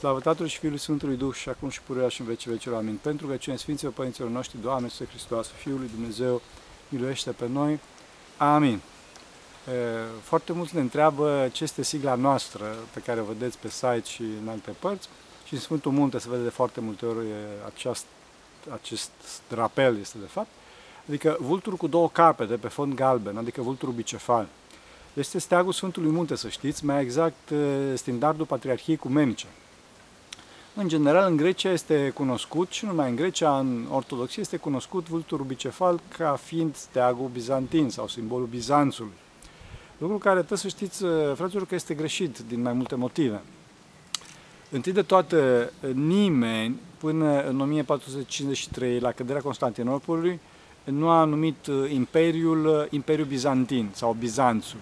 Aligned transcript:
Slavă 0.00 0.20
Tatălui 0.20 0.50
și 0.50 0.58
Fiului 0.58 0.78
Sfântului 0.78 1.16
Duh 1.16 1.34
și 1.34 1.48
acum 1.48 1.68
și 1.68 1.82
pururea 1.82 2.08
și 2.08 2.20
în 2.20 2.26
vecii 2.26 2.50
vecilor. 2.50 2.76
Amin. 2.76 2.98
Pentru 3.02 3.26
că 3.26 3.36
cine 3.36 3.56
Sfinților 3.56 3.92
Părinților 3.92 4.28
noștri, 4.28 4.60
Doamne, 4.60 4.84
Iisuse 4.84 5.10
Hristos, 5.10 5.48
Fiul 5.48 5.78
lui 5.78 5.88
Dumnezeu, 5.94 6.42
miluiește 6.88 7.30
pe 7.30 7.48
noi. 7.48 7.80
Amin. 8.36 8.80
Foarte 10.22 10.52
mulți 10.52 10.74
ne 10.74 10.80
întreabă 10.80 11.48
ce 11.52 11.64
este 11.64 11.82
sigla 11.82 12.14
noastră 12.14 12.64
pe 12.94 13.00
care 13.00 13.20
o 13.20 13.24
vedeți 13.24 13.58
pe 13.58 13.68
site 13.68 14.02
și 14.04 14.22
în 14.42 14.48
alte 14.48 14.70
părți 14.78 15.08
și 15.46 15.54
în 15.54 15.60
Sfântul 15.60 15.92
Munte 15.92 16.18
se 16.18 16.28
vede 16.28 16.42
de 16.42 16.48
foarte 16.48 16.80
multe 16.80 17.06
ori 17.06 17.26
aceast, 17.66 18.04
acest 18.68 19.10
drapel 19.48 19.98
este 19.98 20.18
de 20.20 20.26
fapt, 20.26 20.50
adică 21.08 21.36
vulturul 21.40 21.78
cu 21.78 21.86
două 21.86 22.08
capete 22.08 22.56
pe 22.56 22.68
fond 22.68 22.94
galben, 22.94 23.36
adică 23.36 23.60
vulturul 23.60 23.94
bicefal. 23.94 24.46
Este 25.14 25.38
steagul 25.38 25.72
Sfântului 25.72 26.10
Munte, 26.10 26.34
să 26.36 26.48
știți, 26.48 26.84
mai 26.84 27.02
exact 27.02 27.52
standardul 27.94 28.46
Patriarhiei 28.46 28.96
Cumenice. 28.96 29.46
În 30.74 30.88
general, 30.88 31.30
în 31.30 31.36
Grecia 31.36 31.70
este 31.70 32.10
cunoscut, 32.14 32.70
și 32.70 32.84
nu 32.84 32.90
numai 32.90 33.08
în 33.08 33.16
Grecia, 33.16 33.58
în 33.58 33.86
Ortodoxie 33.90 34.42
este 34.42 34.56
cunoscut 34.56 35.08
vulturul 35.08 35.46
bicefal 35.46 36.00
ca 36.16 36.38
fiind 36.42 36.76
steagul 36.76 37.28
bizantin 37.32 37.88
sau 37.88 38.08
simbolul 38.08 38.46
Bizanțului. 38.46 39.12
Lucru 39.98 40.18
care 40.18 40.36
trebuie 40.36 40.58
să 40.58 40.68
știți, 40.68 41.04
fraților, 41.34 41.66
că 41.66 41.74
este 41.74 41.94
greșit 41.94 42.38
din 42.38 42.62
mai 42.62 42.72
multe 42.72 42.94
motive. 42.94 43.40
Întâi 44.70 44.92
de 44.92 45.02
toate, 45.02 45.70
nimeni, 45.94 46.80
până 46.98 47.42
în 47.42 47.60
1453, 47.60 48.98
la 48.98 49.12
căderea 49.12 49.42
Constantinopolului, 49.42 50.40
nu 50.84 51.08
a 51.08 51.24
numit 51.24 51.66
Imperiul 51.88 52.88
Imperiul 52.90 53.26
Bizantin 53.26 53.88
sau 53.92 54.16
Bizanțul. 54.18 54.78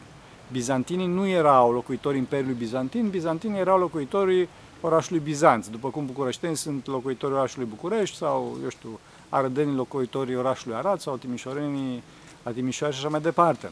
Bizantinii 0.52 1.07
nu 1.07 1.27
erau 1.27 1.73
locuitorii 1.73 2.18
Imperiului 2.18 2.57
Bizantin, 2.59 3.09
bizantinii 3.09 3.59
erau 3.59 3.79
locuitorii 3.79 4.48
orașului 4.80 5.20
Bizanț, 5.24 5.66
după 5.66 5.88
cum 5.88 6.07
bucureșteni 6.07 6.57
sunt 6.57 6.87
locuitorii 6.87 7.37
orașului 7.37 7.68
București 7.68 8.16
sau, 8.16 8.57
eu 8.62 8.68
știu, 8.68 9.01
arădenii 9.29 9.74
locuitorii 9.74 10.37
orașului 10.37 10.76
Arad 10.76 11.01
sau 11.01 11.16
timișorenii 11.16 12.02
a 12.43 12.51
Timișoara 12.51 12.93
și 12.93 12.99
așa 12.99 13.09
mai 13.09 13.21
departe. 13.21 13.71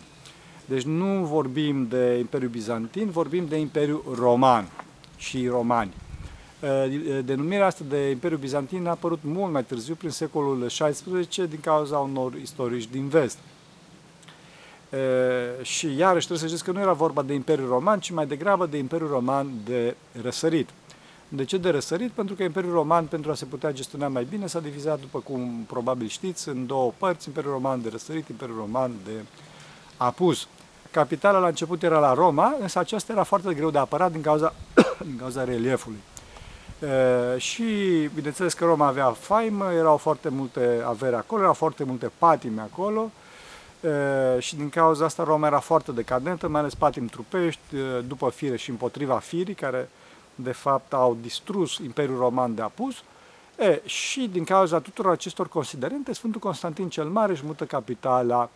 Deci 0.65 0.83
nu 0.83 1.25
vorbim 1.25 1.87
de 1.87 2.17
Imperiul 2.19 2.51
Bizantin, 2.51 3.11
vorbim 3.11 3.47
de 3.47 3.57
Imperiul 3.57 4.05
Roman 4.19 4.69
și 5.17 5.49
romani. 5.49 5.93
Denumirea 7.25 7.67
asta 7.67 7.85
de 7.89 8.11
Imperiul 8.11 8.41
Bizantin 8.41 8.87
a 8.87 8.91
apărut 8.91 9.19
mult 9.23 9.53
mai 9.53 9.65
târziu, 9.65 9.95
prin 9.95 10.11
secolul 10.11 10.67
XVI, 10.67 11.47
din 11.47 11.61
cauza 11.61 11.99
unor 11.99 12.35
istorici 12.35 12.89
din 12.91 13.09
vest. 13.09 13.39
E, 14.91 15.63
și 15.63 15.97
iarăși 15.97 16.27
trebuie 16.27 16.49
să 16.49 16.55
știți 16.55 16.65
că 16.65 16.73
nu 16.73 16.81
era 16.81 16.93
vorba 16.93 17.23
de 17.23 17.35
Imperiul 17.35 17.69
Roman, 17.69 18.01
ci 18.01 18.11
mai 18.11 18.27
degrabă 18.27 18.67
de 18.67 18.77
Imperiul 18.77 19.11
Roman 19.11 19.51
de 19.65 19.97
răsărit. 20.23 20.69
De 21.29 21.45
ce 21.45 21.57
de 21.57 21.71
răsărit? 21.71 22.11
Pentru 22.11 22.35
că 22.35 22.43
Imperiul 22.43 22.73
Roman, 22.73 23.07
pentru 23.07 23.31
a 23.31 23.35
se 23.35 23.45
putea 23.45 23.73
gestiona 23.73 24.09
mai 24.09 24.27
bine, 24.31 24.47
s-a 24.47 24.61
divizat, 24.61 25.01
după 25.01 25.19
cum 25.19 25.65
probabil 25.67 26.09
știți, 26.09 26.49
în 26.49 26.67
două 26.67 26.93
părți, 26.97 27.29
Imperiul 27.29 27.53
Roman 27.53 27.83
de 27.83 27.89
răsărit, 27.89 28.29
Imperiul 28.29 28.57
Roman 28.57 28.93
de 29.05 29.25
apus. 29.97 30.49
Capitala 30.91 31.39
la 31.39 31.47
început 31.47 31.83
era 31.83 31.99
la 31.99 32.15
Roma, 32.15 32.57
însă 32.61 32.79
aceasta 32.79 33.13
era 33.13 33.23
foarte 33.23 33.55
greu 33.55 33.71
de 33.71 33.79
apărat 33.79 34.13
din 34.13 34.21
cauza, 34.21 34.55
din 35.09 35.17
cauza 35.19 35.45
reliefului. 35.45 35.99
E, 37.35 37.39
și 37.39 37.65
bineînțeles 38.15 38.55
că 38.55 38.65
Roma 38.65 38.87
avea 38.87 39.11
faimă, 39.11 39.73
erau 39.73 39.97
foarte 39.97 40.29
multe 40.29 40.83
avere 40.87 41.17
acolo, 41.17 41.41
erau 41.41 41.55
foarte 41.55 41.85
multe 41.85 42.11
patime 42.19 42.61
acolo, 42.61 43.11
e, 43.81 44.41
și 44.41 44.57
din 44.57 44.69
cauza 44.69 45.05
asta 45.05 45.25
Roma 45.25 45.47
era 45.47 45.59
foarte 45.59 45.93
decadentă, 45.93 46.49
mai 46.49 46.61
ales 46.61 46.75
patimi 46.75 47.09
trupești, 47.09 47.77
după 48.07 48.31
fire 48.31 48.57
și 48.57 48.71
împotriva 48.71 49.19
firii, 49.19 49.55
care 49.55 49.89
de 50.37 50.53
fapt 50.53 50.93
au 50.93 51.17
distrus 51.21 51.79
Imperiul 51.79 52.19
Roman 52.19 52.55
de 52.55 52.63
apus, 52.63 53.03
e, 53.59 53.83
și 53.85 54.29
din 54.33 54.45
cauza 54.45 54.79
tuturor 54.81 55.13
acestor 55.13 55.49
considerente, 55.49 56.13
Sfântul 56.13 56.41
Constantin 56.41 56.89
cel 56.89 57.05
Mare 57.05 57.33
își 57.33 57.45
mută 57.45 57.65
capitala 57.65 58.51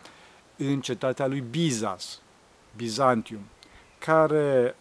în 0.56 0.80
cetatea 0.80 1.26
lui 1.26 1.44
Bizas, 1.50 2.20
Bizantium, 2.76 3.40
care 3.98 4.74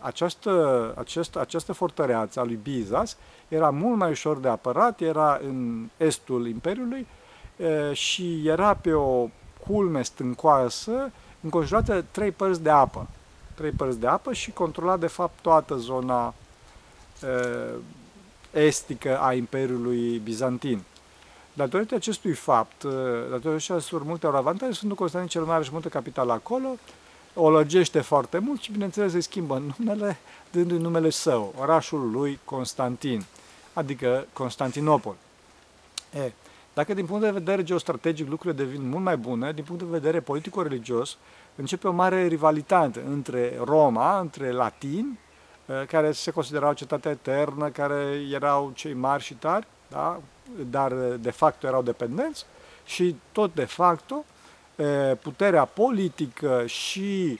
această, 0.00 0.94
această, 0.98 1.40
această 1.40 1.72
fortăreață 1.72 2.40
a 2.40 2.44
lui 2.44 2.58
Bizas 2.62 3.16
era 3.48 3.70
mult 3.70 3.96
mai 3.96 4.10
ușor 4.10 4.36
de 4.36 4.48
apărat, 4.48 5.00
era 5.00 5.40
în 5.42 5.88
estul 5.96 6.46
Imperiului 6.46 7.06
și 7.92 8.48
era 8.48 8.74
pe 8.74 8.92
o 8.92 9.28
culme 9.66 10.02
stâncoasă, 10.02 11.12
înconjurată 11.40 12.04
trei 12.10 12.30
părți 12.30 12.62
de 12.62 12.70
apă 12.70 13.06
trei 13.58 13.70
părți 13.70 13.98
de 13.98 14.06
apă 14.06 14.32
și 14.32 14.50
controla 14.50 14.96
de 14.96 15.06
fapt 15.06 15.38
toată 15.42 15.76
zona 15.76 16.34
estică 18.52 19.18
a 19.18 19.34
Imperiului 19.34 20.18
Bizantin. 20.18 20.82
Datorită 21.52 21.94
acestui 21.94 22.32
fapt, 22.32 22.84
datorită 23.30 23.72
acestor 23.74 24.02
multe 24.02 24.26
ori 24.26 24.36
avantaje, 24.36 24.72
Sfântul 24.72 24.96
Constantin 24.96 25.30
cel 25.30 25.42
Mare 25.42 25.60
își 25.60 25.72
mută 25.72 25.88
capital 25.88 26.30
acolo, 26.30 26.68
o 27.34 27.50
lăgește 27.50 28.00
foarte 28.00 28.38
mult 28.38 28.60
și, 28.60 28.72
bineînțeles, 28.72 29.12
îi 29.12 29.20
schimbă 29.20 29.62
numele, 29.76 30.18
dându-i 30.50 30.78
numele 30.78 31.10
său, 31.10 31.54
orașul 31.58 32.10
lui 32.10 32.38
Constantin, 32.44 33.24
adică 33.72 34.26
Constantinopol. 34.32 35.16
E, 36.14 36.32
dacă 36.74 36.94
din 36.94 37.06
punct 37.06 37.22
de 37.22 37.30
vedere 37.30 37.62
geostrategic 37.62 38.28
lucrurile 38.28 38.64
devin 38.64 38.88
mult 38.88 39.02
mai 39.04 39.16
bune, 39.16 39.52
din 39.52 39.64
punct 39.64 39.82
de 39.82 39.88
vedere 39.90 40.20
politico-religios, 40.20 41.16
începe 41.58 41.88
o 41.88 41.92
mare 41.92 42.26
rivalitate 42.26 43.04
între 43.08 43.58
Roma, 43.64 44.18
între 44.18 44.50
latini, 44.50 45.18
eh, 45.66 45.86
care 45.86 46.12
se 46.12 46.30
considerau 46.30 46.72
cetatea 46.72 47.10
eternă, 47.10 47.68
care 47.68 48.22
erau 48.32 48.72
cei 48.74 48.94
mari 48.94 49.22
și 49.22 49.34
tari, 49.34 49.66
da? 49.88 50.20
dar 50.70 50.92
eh, 50.92 51.14
de 51.20 51.30
facto 51.30 51.66
erau 51.66 51.82
dependenți, 51.82 52.44
și 52.84 53.16
tot 53.32 53.54
de 53.54 53.64
facto 53.64 54.24
eh, 54.76 55.12
puterea 55.22 55.64
politică 55.64 56.66
și 56.66 57.38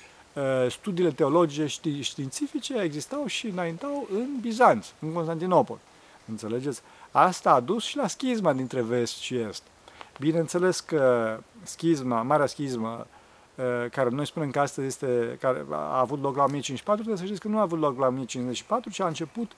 studiile 0.68 1.10
teologice 1.10 1.66
și 1.66 2.02
științifice 2.02 2.80
existau 2.80 3.26
și 3.26 3.46
înaintau 3.46 4.08
în 4.12 4.26
Bizanț, 4.40 4.86
în 5.00 5.12
Constantinopol. 5.12 5.78
Înțelegeți? 6.28 6.80
Asta 7.10 7.52
a 7.52 7.60
dus 7.60 7.84
și 7.84 7.96
la 7.96 8.06
schizma 8.06 8.52
dintre 8.52 8.80
vest 8.80 9.16
și 9.16 9.36
est. 9.36 9.62
Bineînțeles 10.18 10.80
că 10.80 11.36
schizma, 11.62 12.22
marea 12.22 12.46
schizmă 12.46 13.06
Eh, 13.08 13.17
care 13.90 14.08
noi 14.10 14.26
spunem 14.26 14.50
că 14.50 14.60
astăzi 14.60 14.86
este, 14.86 15.36
care 15.40 15.64
a 15.70 15.98
avut 15.98 16.22
loc 16.22 16.36
la 16.36 16.42
1054, 16.42 16.94
trebuie 16.94 17.16
să 17.16 17.24
știți 17.24 17.40
că 17.40 17.48
nu 17.48 17.58
a 17.58 17.62
avut 17.62 17.78
loc 17.78 17.98
la 17.98 18.06
1054, 18.06 18.90
ci 18.90 19.00
a 19.00 19.06
început 19.06 19.52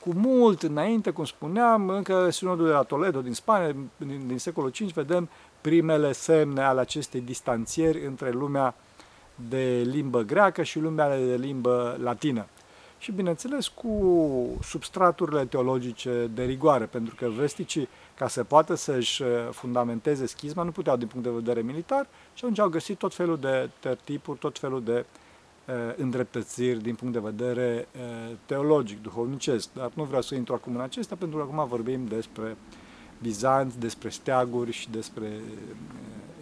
cu 0.00 0.12
mult 0.14 0.62
înainte, 0.62 1.10
cum 1.10 1.24
spuneam, 1.24 1.88
încă 1.88 2.30
sinodul 2.30 2.66
de 2.66 2.72
la 2.72 2.82
Toledo 2.82 3.20
din 3.20 3.32
Spania, 3.32 3.74
din, 3.96 4.26
din 4.26 4.38
secolul 4.38 4.72
V, 4.78 4.92
vedem 4.92 5.28
primele 5.60 6.12
semne 6.12 6.62
ale 6.62 6.80
acestei 6.80 7.20
distanțieri 7.20 8.06
între 8.06 8.30
lumea 8.30 8.74
de 9.48 9.82
limbă 9.84 10.22
greacă 10.22 10.62
și 10.62 10.78
lumea 10.78 11.18
de 11.18 11.34
limbă 11.34 11.96
latină. 12.02 12.46
Și, 12.98 13.12
bineînțeles, 13.12 13.68
cu 13.68 14.58
substraturile 14.62 15.44
teologice 15.44 16.30
de 16.34 16.44
rigoare, 16.44 16.84
pentru 16.84 17.14
că 17.14 17.28
vesticii 17.28 17.88
ca 18.14 18.28
să 18.28 18.44
poată 18.44 18.74
să-și 18.74 19.22
uh, 19.22 19.28
fundamenteze 19.50 20.26
schizma, 20.26 20.62
nu 20.62 20.70
puteau 20.70 20.96
din 20.96 21.06
punct 21.06 21.26
de 21.26 21.32
vedere 21.32 21.60
militar 21.60 22.06
și 22.34 22.44
atunci 22.44 22.58
au 22.58 22.68
găsit 22.68 22.98
tot 22.98 23.14
felul 23.14 23.38
de 23.38 23.70
tertipuri, 23.80 24.38
tot 24.38 24.58
felul 24.58 24.82
de 24.82 25.04
uh, 25.66 25.74
îndreptățiri 25.96 26.82
din 26.82 26.94
punct 26.94 27.14
de 27.14 27.20
vedere 27.20 27.88
uh, 27.96 28.34
teologic, 28.46 29.02
duhovnicesc. 29.02 29.68
Dar 29.72 29.90
nu 29.94 30.04
vreau 30.04 30.22
să 30.22 30.34
intru 30.34 30.54
acum 30.54 30.74
în 30.74 30.80
acestea, 30.80 31.16
pentru 31.16 31.38
că 31.38 31.42
acum 31.42 31.68
vorbim 31.68 32.06
despre 32.06 32.56
Bizanț, 33.22 33.74
despre 33.74 34.08
steaguri 34.08 34.72
și 34.72 34.90
despre 34.90 35.26
uh, 35.26 35.76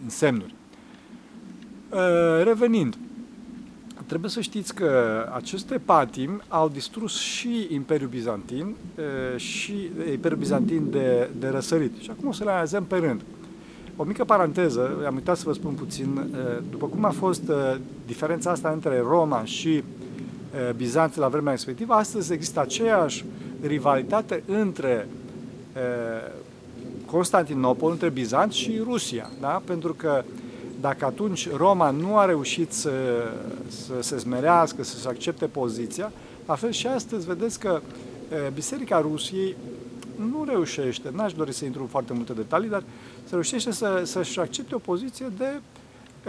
însemnuri. 0.02 0.54
Uh, 1.90 2.42
revenind, 2.42 2.98
Trebuie 4.06 4.30
să 4.30 4.40
știți 4.40 4.74
că 4.74 4.90
aceste 5.34 5.80
patimi 5.84 6.40
au 6.48 6.68
distrus 6.68 7.18
și 7.18 7.66
Imperiul 7.70 8.08
Bizantin 8.08 8.74
și 9.36 9.90
Imperiul 10.12 10.40
Bizantin 10.40 10.90
de, 10.90 11.30
de 11.38 11.48
răsărit. 11.48 11.96
Și 12.00 12.10
acum 12.10 12.28
o 12.28 12.32
să 12.32 12.44
le 12.44 12.50
analizăm 12.50 12.84
pe 12.84 12.96
rând. 12.96 13.20
O 13.96 14.04
mică 14.04 14.24
paranteză, 14.24 15.04
am 15.06 15.14
uitat 15.14 15.36
să 15.36 15.42
vă 15.46 15.52
spun 15.52 15.72
puțin, 15.72 16.20
după 16.70 16.86
cum 16.86 17.04
a 17.04 17.10
fost 17.10 17.42
diferența 18.06 18.50
asta 18.50 18.70
între 18.70 18.98
Roma 18.98 19.44
și 19.44 19.84
Bizanț 20.76 21.16
la 21.16 21.28
vremea 21.28 21.52
respectivă, 21.52 21.94
astăzi 21.94 22.32
există 22.32 22.60
aceeași 22.60 23.24
rivalitate 23.60 24.42
între 24.46 25.08
Constantinopol, 27.06 27.90
între 27.90 28.08
Bizanț 28.08 28.52
și 28.52 28.80
Rusia, 28.84 29.30
da? 29.40 29.62
pentru 29.64 29.94
că 29.94 30.24
dacă 30.84 31.04
atunci 31.04 31.50
Roma 31.50 31.90
nu 31.90 32.18
a 32.18 32.24
reușit 32.24 32.72
să, 32.72 32.92
să 33.68 33.92
se 34.00 34.18
smerească, 34.18 34.84
să 34.84 34.96
se 34.96 35.08
accepte 35.08 35.46
poziția, 35.46 36.12
la 36.46 36.54
fel 36.54 36.70
și 36.70 36.86
astăzi 36.86 37.26
vedeți 37.26 37.58
că 37.58 37.80
Biserica 38.54 39.00
Rusiei 39.00 39.56
nu 40.16 40.44
reușește, 40.44 41.10
n-aș 41.12 41.32
dori 41.32 41.52
să 41.52 41.64
intru 41.64 41.80
în 41.80 41.86
foarte 41.86 42.12
multe 42.12 42.32
detalii, 42.32 42.68
dar 42.68 42.82
se 43.24 43.30
reușește 43.30 43.70
să, 43.72 44.02
să-și 44.04 44.40
accepte 44.40 44.74
o 44.74 44.78
poziție 44.78 45.32
de 45.38 45.60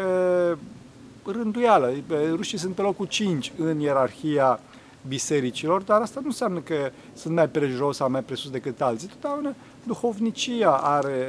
e, 0.02 1.32
rânduială. 1.32 1.94
Rușii 2.32 2.58
sunt 2.58 2.76
pe 2.76 2.82
locul 2.82 3.06
5 3.06 3.52
în 3.58 3.80
ierarhia 3.80 4.60
bisericilor, 5.08 5.82
dar 5.82 6.02
asta 6.02 6.20
nu 6.20 6.28
înseamnă 6.28 6.60
că 6.60 6.92
sunt 7.14 7.34
mai 7.36 7.50
prejos 7.50 7.96
sau 7.96 8.10
mai 8.10 8.24
presus 8.24 8.52
decât 8.52 8.82
alții. 8.82 9.08
Totdeauna 9.08 9.56
duhovnicia 9.84 10.72
are, 10.72 11.26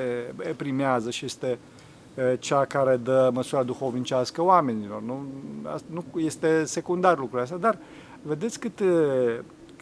primează 0.57 1.11
și 1.11 1.25
este 1.25 1.59
cea 2.39 2.65
care 2.65 2.97
dă 2.97 3.31
măsura 3.33 3.63
duhovnicească 3.63 4.43
oamenilor. 4.43 5.03
Nu, 5.03 5.27
nu 5.87 6.21
este 6.21 6.65
secundar 6.65 7.19
lucrul 7.19 7.41
ăsta, 7.41 7.57
dar 7.57 7.79
vedeți 8.23 8.59
câte, 8.59 8.85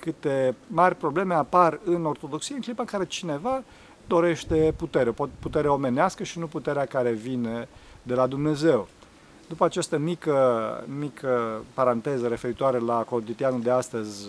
câte 0.00 0.54
mari 0.66 0.94
probleme 0.94 1.34
apar 1.34 1.80
în 1.84 2.04
ortodoxie 2.04 2.54
în 2.54 2.60
clipa 2.60 2.82
în 2.82 2.88
care 2.88 3.04
cineva 3.04 3.62
dorește 4.06 4.74
putere, 4.76 5.14
putere 5.38 5.68
omenească 5.68 6.22
și 6.22 6.38
nu 6.38 6.46
puterea 6.46 6.84
care 6.84 7.12
vine 7.12 7.68
de 8.02 8.14
la 8.14 8.26
Dumnezeu. 8.26 8.88
După 9.48 9.64
această 9.64 9.98
mică, 9.98 10.36
mică 10.98 11.64
paranteză 11.74 12.28
referitoare 12.28 12.78
la 12.78 13.02
cotidianul 13.02 13.62
de 13.62 13.70
astăzi 13.70 14.26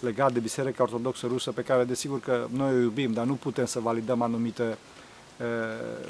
legat 0.00 0.32
de 0.32 0.40
Biserica 0.40 0.82
Ortodoxă 0.82 1.26
Rusă, 1.26 1.52
pe 1.52 1.62
care 1.62 1.84
desigur 1.84 2.20
că 2.20 2.46
noi 2.50 2.74
o 2.74 2.80
iubim, 2.80 3.12
dar 3.12 3.24
nu 3.24 3.34
putem 3.34 3.64
să 3.64 3.80
validăm 3.80 4.22
anumite 4.22 4.78
uh, 5.40 6.08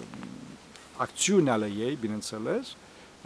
acțiuni 0.96 1.50
ale 1.50 1.72
ei, 1.78 1.98
bineînțeles, 2.00 2.66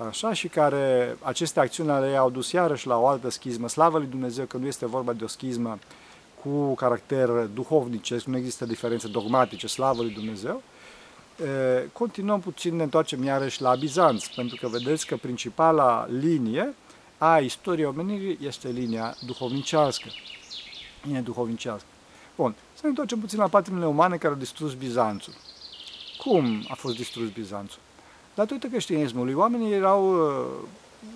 așa, 0.08 0.32
și 0.32 0.48
care 0.48 1.16
aceste 1.22 1.60
acțiuni 1.60 1.90
ale 1.90 2.08
ei 2.08 2.16
au 2.16 2.30
dus 2.30 2.52
iarăși 2.52 2.86
la 2.86 2.98
o 2.98 3.06
altă 3.06 3.30
schismă. 3.30 3.68
Slavă 3.68 3.98
lui 3.98 4.06
Dumnezeu 4.06 4.44
că 4.44 4.56
nu 4.56 4.66
este 4.66 4.86
vorba 4.86 5.12
de 5.12 5.24
o 5.24 5.26
schismă 5.26 5.78
cu 6.42 6.74
caracter 6.74 7.28
duhovnicesc, 7.28 8.24
nu 8.24 8.36
există 8.36 8.66
diferențe 8.66 9.08
dogmatice, 9.08 9.66
slavă 9.66 10.02
lui 10.02 10.12
Dumnezeu, 10.12 10.62
continuăm 11.92 12.40
puțin, 12.40 12.76
ne 12.76 12.82
întoarcem 12.82 13.24
iarăși 13.24 13.62
la 13.62 13.74
Bizanț, 13.74 14.26
pentru 14.26 14.56
că 14.60 14.68
vedeți 14.68 15.06
că 15.06 15.16
principala 15.16 16.06
linie 16.18 16.74
a 17.18 17.38
istoriei 17.38 17.86
omenirii 17.86 18.38
este 18.46 18.68
linia 18.68 19.16
duhovnicească. 19.26 20.08
Linia 21.02 21.20
duhovnicească. 21.20 21.86
Bun, 22.36 22.54
să 22.72 22.80
ne 22.82 22.88
întoarcem 22.88 23.18
puțin 23.18 23.38
la 23.38 23.48
patimile 23.48 23.86
umane 23.86 24.16
care 24.16 24.32
au 24.32 24.38
distrus 24.38 24.74
Bizanțul. 24.74 25.32
Cum 26.24 26.64
a 26.68 26.74
fost 26.74 26.96
distrus 26.96 27.28
Bizanțul? 27.28 27.80
Datorită 28.34 28.66
creștinismului, 28.66 29.32
oamenii 29.32 29.72
erau 29.72 30.12
uh, 30.12 30.46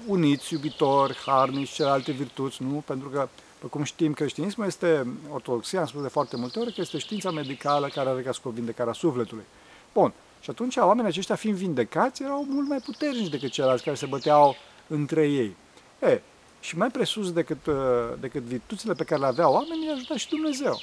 uniți, 0.07 0.53
iubitori, 0.53 1.17
harnici, 1.27 1.71
celelalte 1.71 2.13
virtuți, 2.13 2.63
nu? 2.63 2.83
Pentru 2.87 3.09
că, 3.09 3.29
pe 3.59 3.67
cum 3.67 3.83
știm, 3.83 4.13
creștinismul 4.13 4.67
este, 4.67 5.07
ortodoxia, 5.33 5.81
am 5.81 5.87
spus 5.87 6.03
de 6.03 6.09
foarte 6.09 6.37
multe 6.37 6.59
ori, 6.59 6.73
că 6.73 6.81
este 6.81 6.99
știința 6.99 7.31
medicală 7.31 7.89
care 7.89 8.09
are 8.09 8.23
ca 8.23 8.33
scop 8.33 8.53
vindecarea 8.53 8.93
sufletului. 8.93 9.45
Bun. 9.93 10.13
Și 10.41 10.51
atunci 10.51 10.77
oamenii 10.77 11.11
aceștia 11.11 11.35
fiind 11.35 11.57
vindecați 11.57 12.23
erau 12.23 12.47
mult 12.49 12.69
mai 12.69 12.79
puternici 12.79 13.29
decât 13.29 13.51
ceilalți 13.51 13.85
care 13.85 13.97
se 13.97 14.07
băteau 14.07 14.57
între 14.87 15.29
ei. 15.29 15.57
E, 16.03 16.21
și 16.61 16.77
mai 16.77 16.89
presus 16.89 17.33
decât, 17.33 17.67
uh, 17.67 17.75
decât 18.21 18.43
virtuțile 18.43 18.93
pe 18.93 19.05
care 19.05 19.21
le 19.21 19.27
aveau 19.27 19.53
oamenii, 19.53 19.91
ajuta 19.91 20.17
și 20.17 20.29
Dumnezeu. 20.29 20.79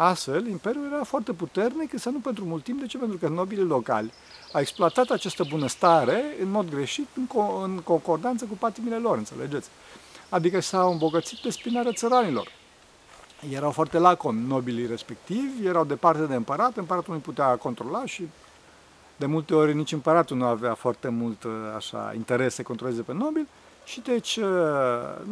Astfel, 0.00 0.46
Imperiul 0.46 0.92
era 0.92 1.04
foarte 1.04 1.32
puternic, 1.32 1.92
însă 1.92 2.08
nu 2.08 2.18
pentru 2.18 2.44
mult 2.44 2.64
timp. 2.64 2.80
De 2.80 2.86
ce? 2.86 2.98
Pentru 2.98 3.16
că 3.16 3.28
nobilii 3.28 3.64
locali 3.64 4.12
au 4.52 4.60
exploatat 4.60 5.10
această 5.10 5.44
bunăstare 5.48 6.24
în 6.42 6.50
mod 6.50 6.70
greșit, 6.70 7.08
în, 7.16 7.26
co- 7.26 7.62
în 7.62 7.80
concordanță 7.84 8.44
cu 8.44 8.54
patimile 8.58 8.96
lor, 8.96 9.16
înțelegeți? 9.16 9.68
Adică 10.28 10.60
s-au 10.60 10.92
îmbogățit 10.92 11.38
pe 11.38 11.50
spinarea 11.50 11.92
țăranilor. 11.92 12.52
Erau 13.52 13.70
foarte 13.70 13.98
lacomi 13.98 14.46
nobilii 14.46 14.86
respectivi, 14.86 15.66
erau 15.66 15.84
departe 15.84 16.26
de 16.26 16.34
împărat, 16.34 16.76
împăratul 16.76 17.14
nu 17.14 17.20
putea 17.20 17.56
controla 17.56 18.06
și 18.06 18.28
de 19.16 19.26
multe 19.26 19.54
ori 19.54 19.74
nici 19.74 19.92
împăratul 19.92 20.36
nu 20.36 20.44
avea 20.44 20.74
foarte 20.74 21.08
mult 21.08 21.44
așa, 21.76 22.12
interes 22.14 22.54
să 22.54 22.62
controleze 22.62 23.02
pe 23.02 23.12
nobil 23.12 23.46
și 23.88 24.00
deci 24.00 24.36
uh, 24.36 24.46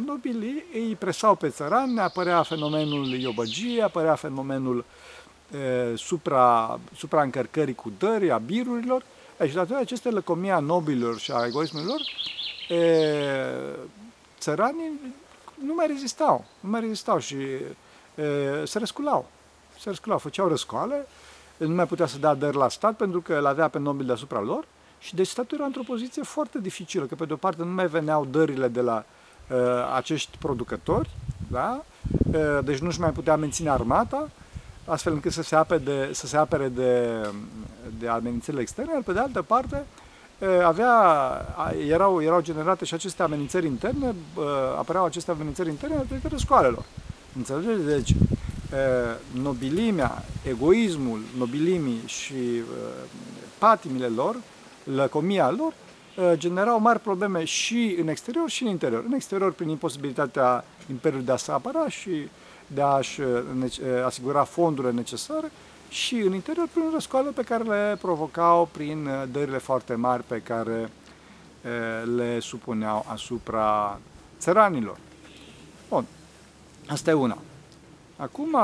nobilii 0.05 0.63
îi 0.73 0.95
presau 0.99 1.35
pe 1.35 1.49
țărani, 1.49 1.99
apărea 1.99 2.43
fenomenul 2.43 3.05
iobăgiei, 3.07 3.81
apărea 3.81 4.15
fenomenul 4.15 4.85
e, 5.51 5.95
supra, 5.95 6.79
supraîncărcării 6.95 7.75
cu 7.75 7.91
dări, 7.97 8.31
a 8.31 8.37
birurilor, 8.37 9.03
și 9.47 9.53
datorită 9.53 9.79
aceste 9.79 10.09
lăcomii 10.09 10.51
a 10.51 10.59
nobililor 10.59 11.19
și 11.19 11.31
a 11.31 11.45
egoismului 11.45 12.01
e, 12.69 13.13
țăranii 14.39 14.91
nu 15.63 15.73
mai 15.73 15.87
rezistau, 15.87 16.45
nu 16.59 16.69
mai 16.69 16.79
rezistau 16.79 17.19
și 17.19 17.35
e, 17.35 18.65
se 18.65 18.79
răsculau. 18.79 19.29
Se 19.79 19.89
răsculau, 19.89 20.17
făceau 20.17 20.47
răscoale, 20.47 21.07
nu 21.57 21.75
mai 21.75 21.87
putea 21.87 22.05
să 22.05 22.17
dea 22.17 22.33
dări 22.33 22.57
la 22.57 22.69
stat 22.69 22.95
pentru 22.95 23.21
că 23.21 23.33
îl 23.33 23.45
avea 23.45 23.67
pe 23.67 23.79
nobil 23.79 24.05
deasupra 24.05 24.41
lor 24.41 24.65
și 24.99 25.15
deci 25.15 25.27
statul 25.27 25.57
era 25.57 25.65
într-o 25.65 25.83
poziție 25.85 26.23
foarte 26.23 26.59
dificilă, 26.59 27.05
că 27.05 27.15
pe 27.15 27.25
de 27.25 27.33
o 27.33 27.35
parte 27.35 27.63
nu 27.63 27.71
mai 27.71 27.87
veneau 27.87 28.25
dările 28.25 28.67
de 28.67 28.81
la 28.81 29.05
uh, 29.49 29.57
acești 29.95 30.37
producători, 30.37 31.09
da? 31.51 31.83
uh, 32.33 32.59
deci 32.63 32.77
nu-și 32.77 32.99
mai 32.99 33.11
putea 33.11 33.35
menține 33.35 33.69
armata, 33.69 34.29
astfel 34.85 35.13
încât 35.13 35.31
să 35.31 35.41
se, 35.41 35.55
apere 35.55 35.79
de, 35.83 36.09
să 36.13 36.27
se 36.27 36.37
apere 36.37 36.67
de, 36.67 37.21
de 37.99 38.07
amenințările 38.07 38.61
externe, 38.61 38.91
iar 38.93 39.01
pe 39.01 39.13
de 39.13 39.19
altă 39.19 39.41
parte 39.41 39.85
uh, 40.39 40.47
avea, 40.63 40.91
erau, 41.87 42.21
erau 42.21 42.41
generate 42.41 42.85
și 42.85 42.93
aceste 42.93 43.23
amenințări 43.23 43.65
interne, 43.65 44.15
uh, 44.35 44.43
apăreau 44.77 45.05
aceste 45.05 45.31
amenințări 45.31 45.69
interne 45.69 45.95
datorită 45.95 46.37
școalelor. 46.37 46.83
Înțelegeți? 47.35 47.85
Deci, 47.85 48.15
nobilimea, 49.31 50.23
egoismul 50.43 51.21
nobilimii 51.37 52.01
și 52.05 52.61
patimile 53.57 54.07
lor, 54.07 54.35
lăcomia 54.95 55.49
lor, 55.49 55.73
generau 56.33 56.79
mari 56.79 56.99
probleme 56.99 57.43
și 57.43 57.97
în 57.99 58.07
exterior 58.07 58.49
și 58.49 58.63
în 58.63 58.69
interior. 58.69 59.03
În 59.05 59.13
exterior 59.13 59.51
prin 59.51 59.69
imposibilitatea 59.69 60.63
Imperiului 60.89 61.25
de 61.25 61.31
a 61.31 61.35
se 61.35 61.51
apăra 61.51 61.89
și 61.89 62.27
de 62.67 62.81
a-și 62.81 63.21
asigura 64.05 64.43
fondurile 64.43 64.93
necesare 64.93 65.51
și 65.89 66.15
în 66.15 66.33
interior 66.33 66.67
prin 66.73 66.89
răscoale 66.93 67.29
pe 67.29 67.41
care 67.41 67.63
le 67.63 67.97
provocau 68.01 68.69
prin 68.71 69.09
dările 69.31 69.57
foarte 69.57 69.93
mari 69.93 70.23
pe 70.23 70.41
care 70.41 70.89
le 72.15 72.39
supuneau 72.39 73.05
asupra 73.07 73.99
țăranilor. 74.39 74.97
Bun, 75.89 76.05
asta 76.87 77.09
e 77.09 77.13
una. 77.13 77.37
Acum, 78.17 78.57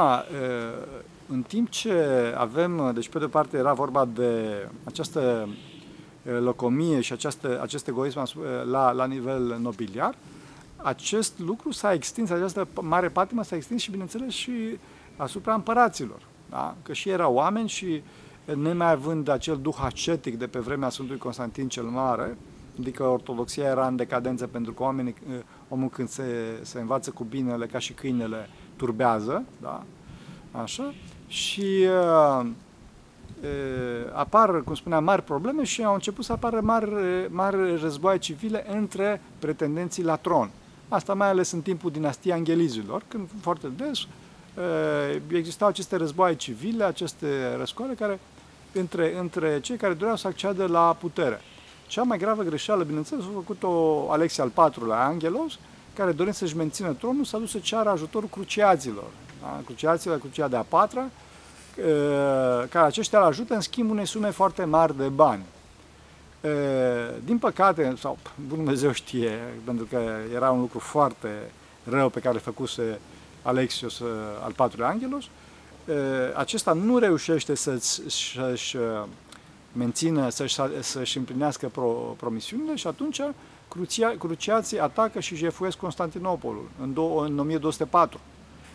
în 1.27 1.41
timp 1.41 1.69
ce 1.69 2.05
avem, 2.37 2.91
deci 2.93 3.09
pe 3.09 3.19
de 3.19 3.25
parte 3.25 3.57
era 3.57 3.73
vorba 3.73 4.05
de 4.05 4.67
această 4.83 5.49
locomie 6.23 7.01
și 7.01 7.13
această, 7.13 7.59
acest 7.61 7.87
egoism 7.87 8.19
la, 8.69 8.91
la 8.91 9.05
nivel 9.05 9.57
nobiliar, 9.61 10.15
acest 10.77 11.39
lucru 11.39 11.71
s-a 11.71 11.93
extins, 11.93 12.29
această 12.29 12.67
mare 12.81 13.09
patimă 13.09 13.43
s-a 13.43 13.55
extins 13.55 13.81
și, 13.81 13.91
bineînțeles, 13.91 14.33
și 14.33 14.51
asupra 15.17 15.53
împăraților. 15.53 16.19
Da? 16.49 16.75
Că 16.83 16.93
și 16.93 17.09
erau 17.09 17.33
oameni 17.33 17.69
și, 17.69 18.01
nemai 18.55 18.91
având 18.91 19.27
acel 19.27 19.59
duh 19.61 19.75
ascetic 19.81 20.37
de 20.37 20.47
pe 20.47 20.59
vremea 20.59 20.89
Sfântului 20.89 21.21
Constantin 21.21 21.67
cel 21.67 21.83
Mare, 21.83 22.37
adică 22.79 23.03
ortodoxia 23.03 23.63
era 23.63 23.87
în 23.87 23.95
decadență 23.95 24.47
pentru 24.47 24.73
că 24.73 24.83
oamenii, 24.83 25.15
omul 25.69 25.89
când 25.89 26.09
se, 26.09 26.59
se 26.61 26.79
învață 26.79 27.09
cu 27.09 27.23
binele, 27.23 27.65
ca 27.65 27.79
și 27.79 27.93
câinele, 27.93 28.49
turbează, 28.75 29.43
da? 29.61 29.83
Așa? 30.51 30.93
Și 31.27 31.85
uh, 31.87 32.39
uh, 32.39 32.47
apar, 34.13 34.61
cum 34.63 34.75
spuneam, 34.75 35.03
mari 35.03 35.23
probleme 35.23 35.63
și 35.63 35.83
au 35.83 35.93
început 35.93 36.25
să 36.25 36.31
apară 36.31 36.59
mari, 36.61 36.91
mari 37.29 37.77
războaie 37.79 38.17
civile 38.17 38.65
între 38.75 39.21
pretendenții 39.39 40.03
la 40.03 40.15
tron. 40.15 40.49
Asta 40.87 41.13
mai 41.13 41.27
ales 41.27 41.51
în 41.51 41.61
timpul 41.61 41.91
dinastiei 41.91 42.33
Anghelizilor, 42.33 43.03
când 43.07 43.29
foarte 43.41 43.67
des 43.67 43.99
uh, 43.99 45.21
existau 45.31 45.67
aceste 45.67 45.95
războaie 45.95 46.35
civile, 46.35 46.83
aceste 46.83 47.55
răscoale 47.57 47.93
care 47.93 48.19
între, 48.73 49.19
între 49.19 49.59
cei 49.59 49.77
care 49.77 49.93
doreau 49.93 50.15
să 50.15 50.27
acceadă 50.27 50.65
la 50.65 50.97
putere. 50.99 51.41
Cea 51.87 52.03
mai 52.03 52.17
gravă 52.17 52.43
greșeală, 52.43 52.83
bineînțeles, 52.83 53.23
a 53.23 53.27
făcut-o 53.33 54.05
Alexia 54.11 54.43
al 54.43 54.71
IV-lea, 54.71 55.05
Angelos, 55.05 55.59
care 55.93 56.11
dorind 56.11 56.35
să-și 56.35 56.57
mențină 56.57 56.93
tronul, 56.93 57.23
s-a 57.23 57.37
dus 57.37 57.51
să 57.51 57.59
ceară 57.59 57.89
ajutorul 57.89 58.29
cruciaților. 58.29 59.09
Da? 59.41 59.61
Cruciaților, 59.65 60.19
crucia 60.19 60.47
de 60.47 60.55
a 60.55 60.61
patra, 60.61 61.09
care 62.69 62.85
aceștia 62.85 63.19
îl 63.19 63.25
ajută 63.25 63.53
în 63.53 63.61
schimb 63.61 63.89
unei 63.89 64.05
sume 64.05 64.29
foarte 64.29 64.63
mari 64.63 64.97
de 64.97 65.07
bani. 65.07 65.43
Din 67.23 67.37
păcate, 67.37 67.93
sau 67.99 68.17
Dumnezeu 68.53 68.91
știe, 68.91 69.39
pentru 69.63 69.85
că 69.85 70.01
era 70.33 70.51
un 70.51 70.59
lucru 70.59 70.79
foarte 70.79 71.51
rău 71.83 72.09
pe 72.09 72.19
care 72.19 72.33
îl 72.33 72.41
făcuse 72.41 72.99
Alexios 73.41 74.01
al 74.43 74.51
patrulea 74.55 74.89
Angelos, 74.89 75.23
acesta 76.35 76.73
nu 76.73 76.97
reușește 76.97 77.55
să-și, 77.55 78.01
să-și 78.33 78.77
mențină, 79.71 80.29
să-și, 80.29 80.59
să-și 80.79 81.17
împlinească 81.17 81.67
pro, 81.67 82.15
promisiunile 82.17 82.75
și 82.75 82.87
atunci 82.87 83.21
crucia, 83.67 84.13
cruciații 84.19 84.79
atacă 84.79 85.19
și 85.19 85.35
jefuiesc 85.35 85.77
Constantinopolul 85.77 86.69
în, 86.81 86.91
do- 86.91 87.25
în 87.25 87.39
1204, 87.39 88.19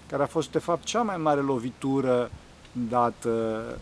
care 0.08 0.22
a 0.22 0.26
fost 0.26 0.50
de 0.50 0.58
fapt 0.58 0.84
cea 0.84 1.02
mai 1.02 1.16
mare 1.16 1.40
lovitură 1.40 2.30
dată 2.72 3.28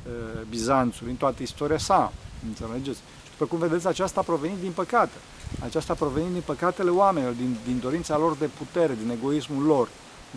uh, 0.06 0.42
Bizanțului 0.48 1.10
în 1.10 1.16
toată 1.16 1.42
istoria 1.42 1.78
sa. 1.78 2.12
Înțelegeți? 2.46 2.98
Și 2.98 3.30
după 3.30 3.44
cum 3.44 3.58
vedeți, 3.58 3.86
aceasta 3.86 4.20
a 4.20 4.22
provenit 4.22 4.58
din 4.58 4.72
păcate. 4.72 5.16
Aceasta 5.64 5.92
a 5.92 5.96
provenit 5.96 6.32
din 6.32 6.42
păcatele 6.44 6.90
oamenilor, 6.90 7.34
din, 7.34 7.56
din 7.64 7.78
dorința 7.78 8.18
lor 8.18 8.36
de 8.36 8.50
putere, 8.58 8.96
din 9.02 9.10
egoismul 9.10 9.64
lor. 9.64 9.88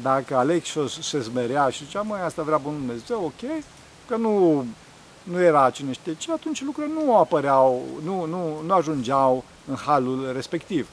Dacă 0.01 0.35
Alexios 0.35 0.99
se 1.01 1.21
smerea 1.21 1.69
și 1.69 1.85
zicea, 1.85 2.01
măi, 2.01 2.19
asta 2.19 2.41
vrea 2.41 2.57
bunul 2.57 2.79
Dumnezeu, 2.79 3.23
ok, 3.23 3.63
că 4.07 4.15
nu, 4.15 4.65
nu 5.23 5.41
era 5.41 5.69
cine 5.69 5.91
știe 5.91 6.15
ce, 6.15 6.31
atunci 6.31 6.63
lucrurile 6.63 6.93
nu 6.93 7.17
apăreau, 7.17 7.85
nu, 8.03 8.25
nu, 8.25 8.61
nu 8.65 8.73
ajungeau 8.73 9.43
în 9.67 9.75
halul 9.75 10.31
respectiv. 10.33 10.87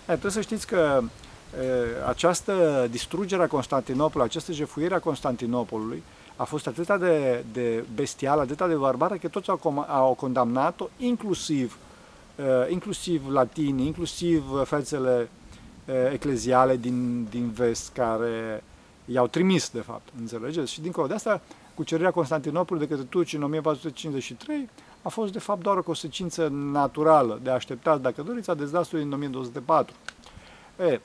E, 0.00 0.04
trebuie 0.04 0.32
să 0.32 0.40
știți 0.40 0.66
că 0.66 1.00
e, 1.02 2.08
această 2.08 2.86
distrugere 2.90 3.42
a 3.42 3.46
Constantinopolului, 3.46 4.30
această 4.30 4.52
jefuire 4.52 4.94
a 4.94 4.98
Constantinopolului, 4.98 6.02
a 6.40 6.44
fost 6.44 6.66
atât 6.66 6.98
de, 6.98 7.44
de 7.52 7.84
bestială, 7.94 8.40
atât 8.40 8.68
de 8.68 8.74
barbară, 8.74 9.16
că 9.16 9.28
toți 9.28 9.50
au, 9.50 9.86
au 9.88 10.14
condamnat-o, 10.14 10.88
inclusiv, 10.96 11.76
uh, 12.36 12.70
inclusiv 12.70 13.28
latinii, 13.28 13.86
inclusiv 13.86 14.44
fețele 14.64 15.28
uh, 15.84 15.94
ecleziale 16.12 16.76
din, 16.76 17.26
din 17.30 17.50
vest, 17.50 17.92
care 17.92 18.64
i-au 19.04 19.26
trimis, 19.26 19.70
de 19.70 19.80
fapt, 19.80 20.08
înțelegeți? 20.20 20.72
Și 20.72 20.80
dincolo 20.80 21.06
de 21.06 21.14
asta, 21.14 21.40
cucerirea 21.74 22.10
Constantinopolului 22.10 22.88
de 22.88 22.94
către 22.94 23.08
turci 23.10 23.34
în 23.34 23.42
1453 23.42 24.68
a 25.02 25.08
fost, 25.08 25.32
de 25.32 25.38
fapt, 25.38 25.62
doar 25.62 25.76
o 25.76 25.82
consecință 25.82 26.48
naturală 26.52 27.40
de 27.42 27.50
așteptat, 27.50 28.00
dacă 28.00 28.22
doriți, 28.22 28.50
a 28.50 28.54
dezastrului 28.54 29.04
în 29.04 29.12
1204. 29.12 29.94
E, 30.78 31.00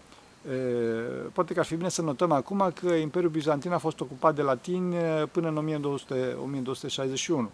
Poate 1.31 1.53
că 1.53 1.59
ar 1.59 1.65
fi 1.65 1.75
bine 1.75 1.89
să 1.89 2.01
notăm 2.01 2.31
acum 2.31 2.71
că 2.73 2.93
Imperiul 2.93 3.31
Bizantin 3.31 3.71
a 3.71 3.77
fost 3.77 3.99
ocupat 3.99 4.35
de 4.35 4.41
latini 4.41 4.95
până 5.31 5.47
în 5.47 5.57
1200, 5.57 6.37
1261, 6.43 7.49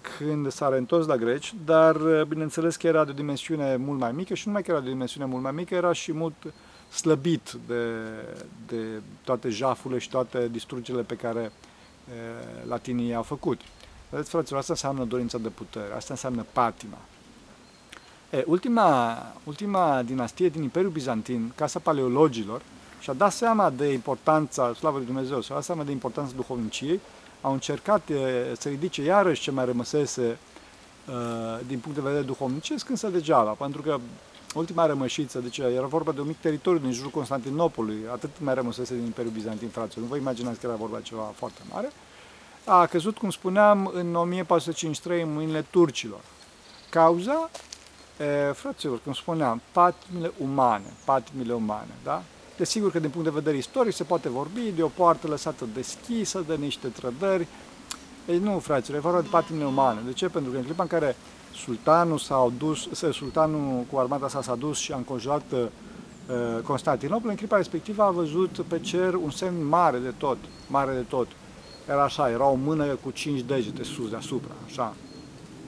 când 0.00 0.50
s-a 0.50 0.68
reîntors 0.68 1.06
la 1.06 1.16
greci, 1.16 1.54
dar 1.64 1.96
bineînțeles 2.28 2.76
că 2.76 2.86
era 2.86 3.04
de 3.04 3.10
o 3.10 3.14
dimensiune 3.14 3.76
mult 3.76 3.98
mai 3.98 4.12
mică 4.12 4.34
și 4.34 4.42
nu 4.46 4.52
numai 4.52 4.62
că 4.62 4.70
era 4.70 4.80
de 4.80 4.88
o 4.88 4.92
dimensiune 4.92 5.26
mult 5.26 5.42
mai 5.42 5.52
mică, 5.52 5.74
era 5.74 5.92
și 5.92 6.12
mult 6.12 6.34
slăbit 6.90 7.56
de, 7.66 7.84
de 8.66 9.02
toate 9.24 9.48
jafurile 9.48 9.98
și 10.00 10.08
toate 10.08 10.48
distrugerile 10.48 11.02
pe 11.02 11.16
care 11.16 11.40
e, 11.40 12.66
latinii 12.66 13.08
i-au 13.08 13.22
făcut. 13.22 13.60
Vedeți, 14.10 14.30
fraților, 14.30 14.58
asta 14.58 14.72
înseamnă 14.72 15.04
dorința 15.04 15.38
de 15.38 15.48
putere, 15.48 15.94
asta 15.94 16.12
înseamnă 16.12 16.46
patima. 16.52 16.98
E, 18.34 18.44
ultima, 18.46 19.16
ultima 19.44 20.02
dinastie 20.02 20.48
din 20.48 20.62
Imperiul 20.62 20.90
Bizantin, 20.90 21.52
Casa 21.54 21.78
Paleologilor, 21.78 22.62
și-a 23.00 23.12
dat 23.12 23.32
seama 23.32 23.70
de 23.70 23.92
importanța, 23.92 24.74
slavă 24.74 24.96
lui 24.96 25.06
Dumnezeu, 25.06 25.40
și-a 25.40 25.54
dat 25.54 25.64
seama 25.64 25.82
de 25.82 25.90
importanța 25.90 26.32
duhovniciei, 26.36 27.00
au 27.40 27.52
încercat 27.52 28.08
e, 28.08 28.54
să 28.58 28.68
ridice 28.68 29.02
iarăși 29.02 29.42
ce 29.42 29.50
mai 29.50 29.64
rămăsese 29.64 30.22
e, 30.22 30.36
din 31.66 31.78
punct 31.78 31.96
de 31.96 32.04
vedere 32.04 32.22
duhovnicesc, 32.22 32.88
însă 32.88 33.08
degeaba, 33.08 33.50
pentru 33.50 33.82
că 33.82 33.98
ultima 34.54 34.86
rămășiță, 34.86 35.38
deci 35.38 35.58
era 35.58 35.86
vorba 35.86 36.12
de 36.12 36.20
un 36.20 36.26
mic 36.26 36.40
teritoriu 36.40 36.78
din 36.78 36.92
jurul 36.92 37.10
Constantinopolului, 37.10 37.98
atât 38.12 38.30
mai 38.38 38.54
rămăsese 38.54 38.94
din 38.94 39.04
Imperiul 39.04 39.34
Bizantin, 39.34 39.68
fraților, 39.68 40.04
nu 40.04 40.10
vă 40.10 40.16
imaginați 40.16 40.60
că 40.60 40.66
era 40.66 40.76
vorba 40.76 40.96
de 40.96 41.02
ceva 41.02 41.32
foarte 41.34 41.60
mare, 41.72 41.92
a 42.64 42.86
căzut, 42.86 43.18
cum 43.18 43.30
spuneam, 43.30 43.90
în 43.92 44.14
1453 44.14 45.22
în 45.22 45.32
mâinile 45.32 45.66
turcilor. 45.70 46.20
Cauza? 46.90 47.50
E, 47.52 47.73
fraților, 48.52 49.00
cum 49.04 49.12
spuneam, 49.12 49.60
patimile 49.72 50.32
umane, 50.38 50.92
patimile 51.04 51.52
umane, 51.52 51.90
da? 52.04 52.22
Desigur 52.56 52.90
că 52.90 52.98
din 52.98 53.10
punct 53.10 53.26
de 53.26 53.34
vedere 53.34 53.56
istoric 53.56 53.94
se 53.94 54.04
poate 54.04 54.28
vorbi 54.28 54.60
de 54.76 54.82
o 54.82 54.88
poartă 54.88 55.26
lăsată 55.26 55.66
deschisă, 55.74 56.44
de 56.46 56.54
niște 56.54 56.88
trădări. 56.88 57.46
Ei 58.28 58.38
nu, 58.38 58.58
fraților, 58.58 58.98
e 58.98 59.00
vorba 59.00 59.20
de 59.20 59.28
patimile 59.30 59.64
umane. 59.64 60.00
De 60.06 60.12
ce? 60.12 60.28
Pentru 60.28 60.50
că 60.50 60.56
în 60.56 60.64
clipa 60.64 60.82
în 60.82 60.88
care 60.88 61.16
sultanul 61.54 62.18
s-a 62.18 62.52
dus, 62.58 62.88
sultanul 63.12 63.84
cu 63.90 63.98
armata 63.98 64.28
sa 64.28 64.42
s-a 64.42 64.54
dus 64.54 64.78
și 64.78 64.92
a 64.92 64.96
înconjurat 64.96 65.42
uh, 65.52 65.66
Constantinopol, 66.62 67.30
în 67.30 67.36
clipa 67.36 67.56
respectivă 67.56 68.02
a 68.02 68.10
văzut 68.10 68.64
pe 68.68 68.80
cer 68.80 69.14
un 69.14 69.30
semn 69.30 69.66
mare 69.66 69.98
de 69.98 70.12
tot, 70.16 70.38
mare 70.66 70.92
de 70.92 71.00
tot. 71.00 71.26
Era 71.88 72.02
așa, 72.02 72.30
era 72.30 72.44
o 72.44 72.54
mână 72.54 72.84
cu 72.86 73.10
cinci 73.10 73.40
degete 73.40 73.82
sus 73.82 74.10
deasupra, 74.10 74.52
așa. 74.66 74.94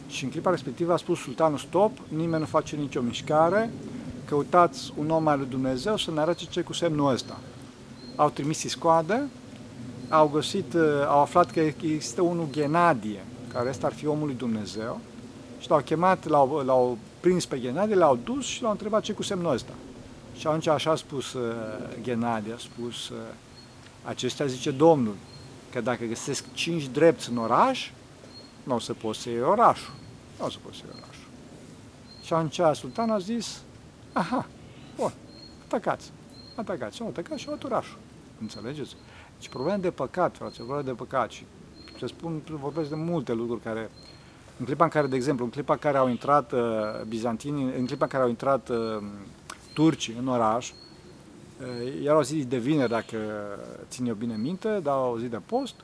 Și 0.09 0.25
în 0.25 0.31
clipa 0.31 0.51
respectivă 0.51 0.93
a 0.93 0.97
spus 0.97 1.19
sultanul, 1.19 1.59
stop, 1.59 1.91
nimeni 2.09 2.41
nu 2.41 2.47
face 2.47 2.77
nicio 2.77 3.01
mișcare, 3.01 3.71
căutați 4.25 4.93
un 4.97 5.11
om 5.11 5.27
al 5.27 5.39
lui 5.39 5.49
Dumnezeu 5.51 5.97
să 5.97 6.11
ne 6.11 6.21
arate 6.21 6.45
ce 6.51 6.61
cu 6.61 6.73
semnul 6.73 7.13
ăsta. 7.13 7.39
Au 8.17 8.31
trimis 8.31 8.59
scoadă, 8.59 9.29
au 10.09 10.29
găsit, 10.29 10.75
uh, 10.75 10.83
au 11.09 11.21
aflat 11.21 11.51
că 11.51 11.61
există 11.61 12.23
unul 12.23 12.47
Genadie, 12.51 13.25
care 13.53 13.69
ăsta 13.69 13.87
ar 13.87 13.93
fi 13.93 14.07
omul 14.07 14.27
lui 14.27 14.35
Dumnezeu, 14.35 15.01
și 15.59 15.71
l-au 15.71 15.81
chemat, 15.81 16.29
l-au, 16.29 16.63
l-au 16.65 16.99
prins 17.21 17.47
pe 17.47 17.61
Genadie, 17.61 17.95
l-au 17.95 18.19
dus 18.25 18.45
și 18.45 18.63
l-au 18.63 18.71
întrebat 18.71 19.03
ce 19.03 19.13
cu 19.13 19.23
semnul 19.23 19.53
ăsta. 19.53 19.73
Și 20.37 20.47
atunci 20.47 20.67
așa 20.67 20.91
a 20.91 20.97
spus 20.97 21.33
uh, 21.33 21.53
Genadie, 22.03 22.53
a 22.53 22.59
spus, 22.59 23.09
uh, 23.09 23.17
acestea 24.03 24.47
zice 24.47 24.71
Domnul, 24.71 25.15
că 25.73 25.81
dacă 25.81 26.05
găsesc 26.05 26.45
cinci 26.53 26.87
drepți 26.87 27.31
în 27.31 27.37
oraș, 27.37 27.91
nu 28.67 28.75
o 28.75 28.79
să 28.79 28.95
poți 28.95 29.21
să 29.21 29.29
iei 29.29 29.43
orașul. 29.43 29.95
Nu 30.39 30.45
o 30.45 30.51
să 30.51 30.59
poți 30.65 30.77
să 30.77 30.83
iei 30.87 30.95
orașul. 30.97 31.25
Și 32.23 32.33
atunci 32.33 32.77
sultanul 32.77 33.15
a 33.15 33.19
zis, 33.19 33.63
aha, 34.13 34.47
bun, 34.97 35.13
atacați, 35.65 36.13
atacați. 36.57 36.97
Și 36.97 37.03
au 37.03 37.09
atacat 37.09 37.39
și 37.39 37.49
au 37.49 37.59
orașul. 37.65 37.99
Înțelegeți? 38.41 38.97
Deci 39.39 39.49
problema 39.49 39.77
de 39.77 39.91
păcat, 39.91 40.37
frate, 40.37 40.55
problema 40.57 40.83
de 40.83 40.93
păcat. 40.93 41.31
Și 41.31 41.45
se 41.99 42.07
spun, 42.07 42.43
vorbesc 42.61 42.89
de 42.89 42.95
multe 42.95 43.33
lucruri 43.33 43.61
care, 43.61 43.91
în 44.59 44.65
clipa 44.65 44.85
în 44.85 44.91
care, 44.91 45.07
de 45.07 45.17
exemplu, 45.17 45.45
în 45.45 45.51
clipa 45.51 45.73
în 45.73 45.79
care 45.79 45.99
au 45.99 46.09
intrat 46.09 46.53
uh, 46.53 46.61
bizantinii, 47.09 47.65
în 47.79 47.87
clipa 47.87 48.05
în 48.05 48.11
care 48.11 48.23
au 48.23 48.29
intrat 48.29 48.69
uh, 48.69 49.03
turcii 49.73 50.17
în 50.19 50.29
oraș, 50.29 50.71
uh, 50.71 52.05
era 52.05 52.17
o 52.17 52.23
zi 52.23 52.45
de 52.45 52.59
vineri, 52.59 52.91
dacă 52.91 53.19
țin 53.89 54.07
eu 54.07 54.15
bine 54.15 54.37
minte, 54.37 54.81
dar 54.83 54.97
o 55.13 55.19
zi 55.19 55.27
de 55.27 55.41
post, 55.47 55.75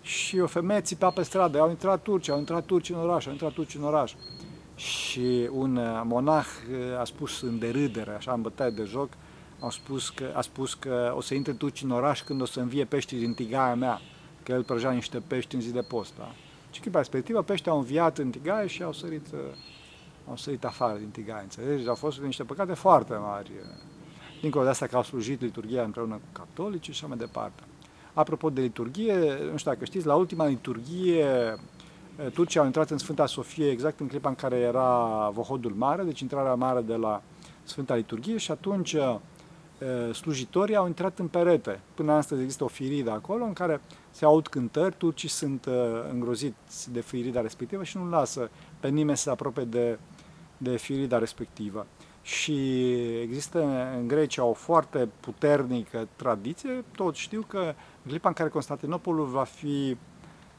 și 0.00 0.38
o 0.38 0.46
femeie 0.46 0.80
țipea 0.80 1.10
pe 1.10 1.22
stradă, 1.22 1.60
au 1.60 1.68
intrat 1.68 2.02
turci, 2.02 2.28
au 2.28 2.38
intrat 2.38 2.64
turci 2.64 2.90
în 2.90 2.96
oraș, 2.96 3.26
au 3.26 3.32
intrat 3.32 3.52
turci 3.52 3.74
în 3.74 3.82
oraș. 3.82 4.14
Și 4.74 5.48
un 5.52 5.76
uh, 5.76 6.00
monah 6.04 6.46
uh, 6.70 7.00
a 7.00 7.04
spus 7.04 7.40
în 7.40 7.58
derâdere, 7.58 8.10
așa 8.10 8.32
în 8.32 8.42
bătaie 8.42 8.70
de 8.70 8.84
joc, 8.84 9.08
a 9.60 9.70
spus 9.70 10.08
că, 10.10 10.32
a 10.34 10.40
spus 10.40 10.74
că 10.74 11.12
o 11.16 11.20
să 11.20 11.34
intre 11.34 11.52
turci 11.52 11.82
în 11.82 11.90
oraș 11.90 12.22
când 12.22 12.40
o 12.40 12.44
să 12.44 12.60
învie 12.60 12.84
pești 12.84 13.16
din 13.16 13.34
tigaia 13.34 13.74
mea, 13.74 14.00
că 14.42 14.52
el 14.52 14.64
prăjea 14.64 14.90
niște 14.90 15.22
pești 15.26 15.54
în 15.54 15.60
zi 15.60 15.72
de 15.72 15.80
post. 15.80 16.12
Da? 16.18 16.34
Și 16.70 16.80
chipa 16.80 16.98
respectivă, 16.98 17.42
peștii 17.42 17.70
au 17.70 17.78
înviat 17.78 18.18
în 18.18 18.30
tigaie 18.30 18.66
și 18.66 18.82
au 18.82 18.92
sărit, 18.92 19.26
uh, 19.32 19.38
au 20.28 20.36
sărit 20.36 20.64
afară 20.64 20.98
din 20.98 21.08
tigaie, 21.08 21.42
înțelegi? 21.42 21.88
Au 21.88 21.94
fost 21.94 22.20
niște 22.20 22.44
păcate 22.44 22.74
foarte 22.74 23.14
mari. 23.14 23.50
Dincolo 24.40 24.64
de 24.64 24.70
asta 24.70 24.86
că 24.86 24.96
au 24.96 25.02
slujit 25.02 25.40
liturgia 25.40 25.82
împreună 25.82 26.14
cu 26.14 26.40
catolici 26.40 26.84
și 26.84 26.90
așa 26.90 27.06
mai 27.06 27.16
departe. 27.16 27.62
Apropo 28.12 28.50
de 28.50 28.60
liturghie, 28.60 29.14
nu 29.50 29.56
știu 29.56 29.70
dacă 29.70 29.84
știți, 29.84 30.06
la 30.06 30.14
ultima 30.14 30.46
liturghie 30.46 31.26
Turcia 32.32 32.60
au 32.60 32.66
intrat 32.66 32.90
în 32.90 32.98
Sfânta 32.98 33.26
Sofie 33.26 33.70
exact 33.70 34.00
în 34.00 34.06
clipa 34.06 34.28
în 34.28 34.34
care 34.34 34.56
era 34.56 35.30
Vohodul 35.32 35.72
Mare, 35.76 36.02
deci 36.02 36.20
intrarea 36.20 36.54
mare 36.54 36.80
de 36.80 36.94
la 36.94 37.22
Sfânta 37.62 37.94
Liturghie 37.94 38.36
și 38.36 38.50
atunci 38.50 38.96
slujitorii 40.12 40.76
au 40.76 40.86
intrat 40.86 41.18
în 41.18 41.28
perete. 41.28 41.80
Până 41.94 42.12
astăzi 42.12 42.42
există 42.42 42.64
o 42.64 42.66
firidă 42.66 43.10
acolo 43.10 43.44
în 43.44 43.52
care 43.52 43.80
se 44.10 44.24
aud 44.24 44.46
cântări, 44.46 44.94
turcii 44.96 45.28
sunt 45.28 45.68
îngroziți 46.10 46.92
de 46.92 47.00
firida 47.00 47.40
respectivă 47.40 47.84
și 47.84 47.96
nu 47.96 48.08
lasă 48.08 48.50
pe 48.80 48.88
nimeni 48.88 49.16
să 49.16 49.22
se 49.22 49.30
apropie 49.30 49.64
de, 49.64 49.98
de 50.56 50.76
firida 50.76 51.18
respectivă 51.18 51.86
și 52.22 52.82
există 53.20 53.62
în 53.98 54.08
Grecia 54.08 54.44
o 54.44 54.52
foarte 54.52 55.08
puternică 55.20 56.08
tradiție, 56.16 56.84
toți 56.96 57.20
știu 57.20 57.44
că 57.48 57.74
în 58.08 58.14
clipa 58.14 58.28
în 58.28 58.34
care 58.34 58.48
Constantinopolul 58.48 59.26
va 59.26 59.44
fi, 59.44 59.96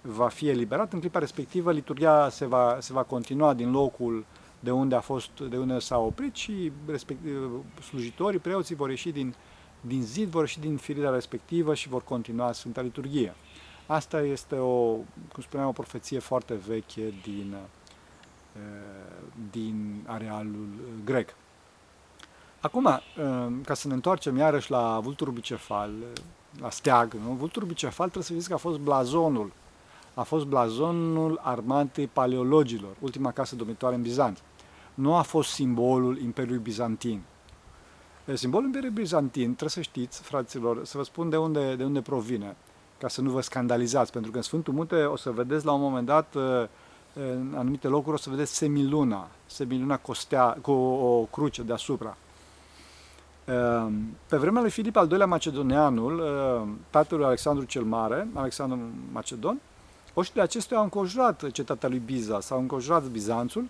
va 0.01 0.27
fi 0.27 0.49
eliberat, 0.49 0.93
în 0.93 0.99
clipa 0.99 1.19
respectivă 1.19 1.71
liturgia 1.71 2.29
se 2.29 2.45
va, 2.45 2.77
se 2.79 2.93
va 2.93 3.03
continua 3.03 3.53
din 3.53 3.71
locul 3.71 4.25
de 4.59 4.71
unde 4.71 4.95
a 4.95 4.99
fost, 4.99 5.39
de 5.39 5.57
unde 5.57 5.79
s-a 5.79 5.97
oprit 5.97 6.35
și 6.35 6.71
respectiv, 6.87 7.63
slujitorii, 7.89 8.39
preoții 8.39 8.75
vor 8.75 8.89
ieși 8.89 9.09
din, 9.09 9.35
din 9.81 10.01
zid, 10.01 10.29
vor 10.29 10.41
ieși 10.41 10.59
din 10.59 10.77
firirea 10.77 11.09
respectivă 11.09 11.73
și 11.73 11.89
vor 11.89 12.03
continua 12.03 12.51
Sfânta 12.51 12.81
Liturghie. 12.81 13.35
Asta 13.85 14.21
este 14.21 14.55
o, 14.55 14.93
cum 15.33 15.41
spuneam, 15.41 15.67
o 15.67 15.71
profeție 15.71 16.19
foarte 16.19 16.53
veche 16.53 17.13
din, 17.23 17.55
eh, 18.55 18.61
din 19.51 20.03
arealul 20.05 20.67
grec. 21.05 21.35
Acum, 22.61 22.85
uh, 22.85 23.01
ca 23.65 23.73
să 23.73 23.87
ne 23.87 23.93
întoarcem 23.93 24.37
iarăși 24.37 24.71
la 24.71 24.99
vulturul 24.99 25.33
bicefal, 25.33 25.91
la 26.61 26.69
steag, 26.69 27.13
nu? 27.13 27.33
vulturul 27.33 27.67
bicefal 27.67 28.09
trebuie 28.09 28.23
să 28.23 28.33
știți 28.33 28.47
că 28.47 28.53
a 28.53 28.57
fost 28.57 28.79
blazonul. 28.79 29.51
A 30.13 30.23
fost 30.23 30.45
blazonul 30.45 31.39
armatei 31.43 32.07
paleologilor, 32.07 32.95
ultima 32.99 33.31
casă 33.31 33.55
domnitoare 33.55 33.95
în 33.95 34.01
Bizanț. 34.01 34.39
Nu 34.93 35.15
a 35.15 35.21
fost 35.21 35.49
simbolul 35.49 36.19
Imperiului 36.21 36.61
Bizantin. 36.61 37.21
Simbolul 38.33 38.65
Imperiului 38.65 39.01
Bizantin, 39.01 39.45
trebuie 39.45 39.69
să 39.69 39.81
știți, 39.81 40.21
fraților, 40.21 40.85
să 40.85 40.97
vă 40.97 41.03
spun 41.03 41.29
de 41.29 41.37
unde, 41.37 41.75
de 41.75 41.83
unde 41.83 42.01
provine, 42.01 42.55
ca 42.97 43.07
să 43.07 43.21
nu 43.21 43.29
vă 43.29 43.41
scandalizați, 43.41 44.11
pentru 44.11 44.31
că 44.31 44.37
în 44.37 44.43
Sfântul 44.43 44.73
Munte 44.73 45.03
o 45.03 45.15
să 45.15 45.31
vedeți 45.31 45.65
la 45.65 45.71
un 45.71 45.81
moment 45.81 46.05
dat 46.05 46.35
uh, 46.35 46.67
în 47.13 47.53
anumite 47.57 47.87
locuri 47.87 48.15
o 48.15 48.17
să 48.17 48.29
vedeți 48.29 48.55
semiluna, 48.55 49.27
semiluna 49.45 49.97
costea, 49.97 50.57
cu 50.61 50.71
o 50.71 51.27
cruce 51.31 51.63
deasupra. 51.63 52.17
Pe 54.27 54.37
vremea 54.37 54.61
lui 54.61 54.69
Filip 54.69 54.95
al 54.95 55.09
II-lea 55.11 55.25
Macedonianul, 55.25 56.23
tatăl 56.89 57.17
lui 57.17 57.27
Alexandru 57.27 57.65
cel 57.65 57.83
Mare, 57.83 58.27
Alexandru 58.33 58.79
Macedon, 59.11 59.59
oștile 60.13 60.41
acestea 60.41 60.77
au 60.77 60.83
înconjurat 60.83 61.51
cetatea 61.51 61.89
lui 61.89 62.01
Biza, 62.05 62.39
s-au 62.39 62.59
înconjurat 62.59 63.03
Bizanțul 63.03 63.65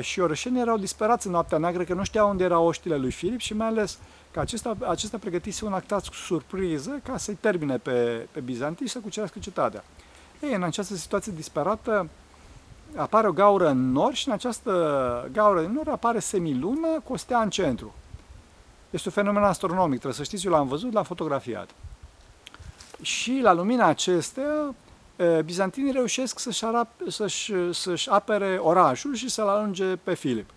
și 0.00 0.20
orășenii 0.20 0.60
erau 0.60 0.78
disperați 0.78 1.26
în 1.26 1.32
noaptea 1.32 1.58
neagră 1.58 1.84
că 1.84 1.94
nu 1.94 2.04
știau 2.04 2.28
unde 2.30 2.44
erau 2.44 2.66
oștile 2.66 2.96
lui 2.96 3.10
Filip 3.10 3.40
și 3.40 3.54
mai 3.54 3.66
ales 3.66 3.98
că 4.30 4.40
acesta, 4.40 4.76
acesta 4.88 5.18
pregătise 5.18 5.64
un 5.64 5.72
actat 5.72 6.02
surpriză 6.02 7.00
ca 7.02 7.16
să-i 7.16 7.38
termine 7.40 7.78
pe, 7.78 8.26
pe 8.30 8.40
bizantii 8.40 8.86
și 8.86 8.92
să 8.92 8.98
cucerească 8.98 9.38
cetatea. 9.38 9.84
Ei, 10.42 10.54
în 10.54 10.62
această 10.62 10.94
situație 10.94 11.32
disperată 11.36 12.08
apare 12.96 13.28
o 13.28 13.32
gaură 13.32 13.68
în 13.68 13.92
nord 13.92 14.14
și 14.14 14.28
în 14.28 14.34
această 14.34 14.70
gaură 15.32 15.64
în 15.64 15.72
nord 15.72 15.88
apare 15.88 16.18
semilună 16.18 16.88
cu 17.04 17.12
o 17.12 17.16
stea 17.16 17.40
în 17.40 17.50
centru. 17.50 17.94
Este 18.92 19.08
un 19.08 19.14
fenomen 19.14 19.42
astronomic, 19.42 19.98
trebuie 19.98 20.18
să 20.18 20.22
știți, 20.22 20.46
eu 20.46 20.52
l-am 20.52 20.68
văzut, 20.68 20.92
l-am 20.92 21.04
fotografiat. 21.04 21.70
Și 23.02 23.40
la 23.42 23.52
lumina 23.52 23.86
acestea, 23.86 24.74
bizantinii 25.44 25.92
reușesc 25.92 26.38
să-și, 26.38 26.64
arap- 26.64 27.08
să-și, 27.08 27.52
să-și 27.72 28.10
apere 28.10 28.58
orașul 28.62 29.14
și 29.14 29.28
să-l 29.28 29.48
alunge 29.48 29.96
pe 29.96 30.14
Filip. 30.14 30.50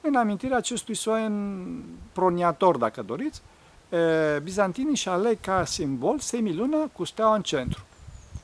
În 0.00 0.14
amintirea 0.14 0.56
acestui 0.56 0.94
soen 0.94 1.64
proniator, 2.12 2.76
dacă 2.76 3.02
doriți, 3.02 3.42
bizantinii 4.42 4.96
și 4.96 5.08
aleg 5.08 5.40
ca 5.40 5.64
simbol 5.64 6.18
semiluna 6.18 6.88
cu 6.92 7.04
steaua 7.04 7.34
în 7.34 7.42
centru. 7.42 7.82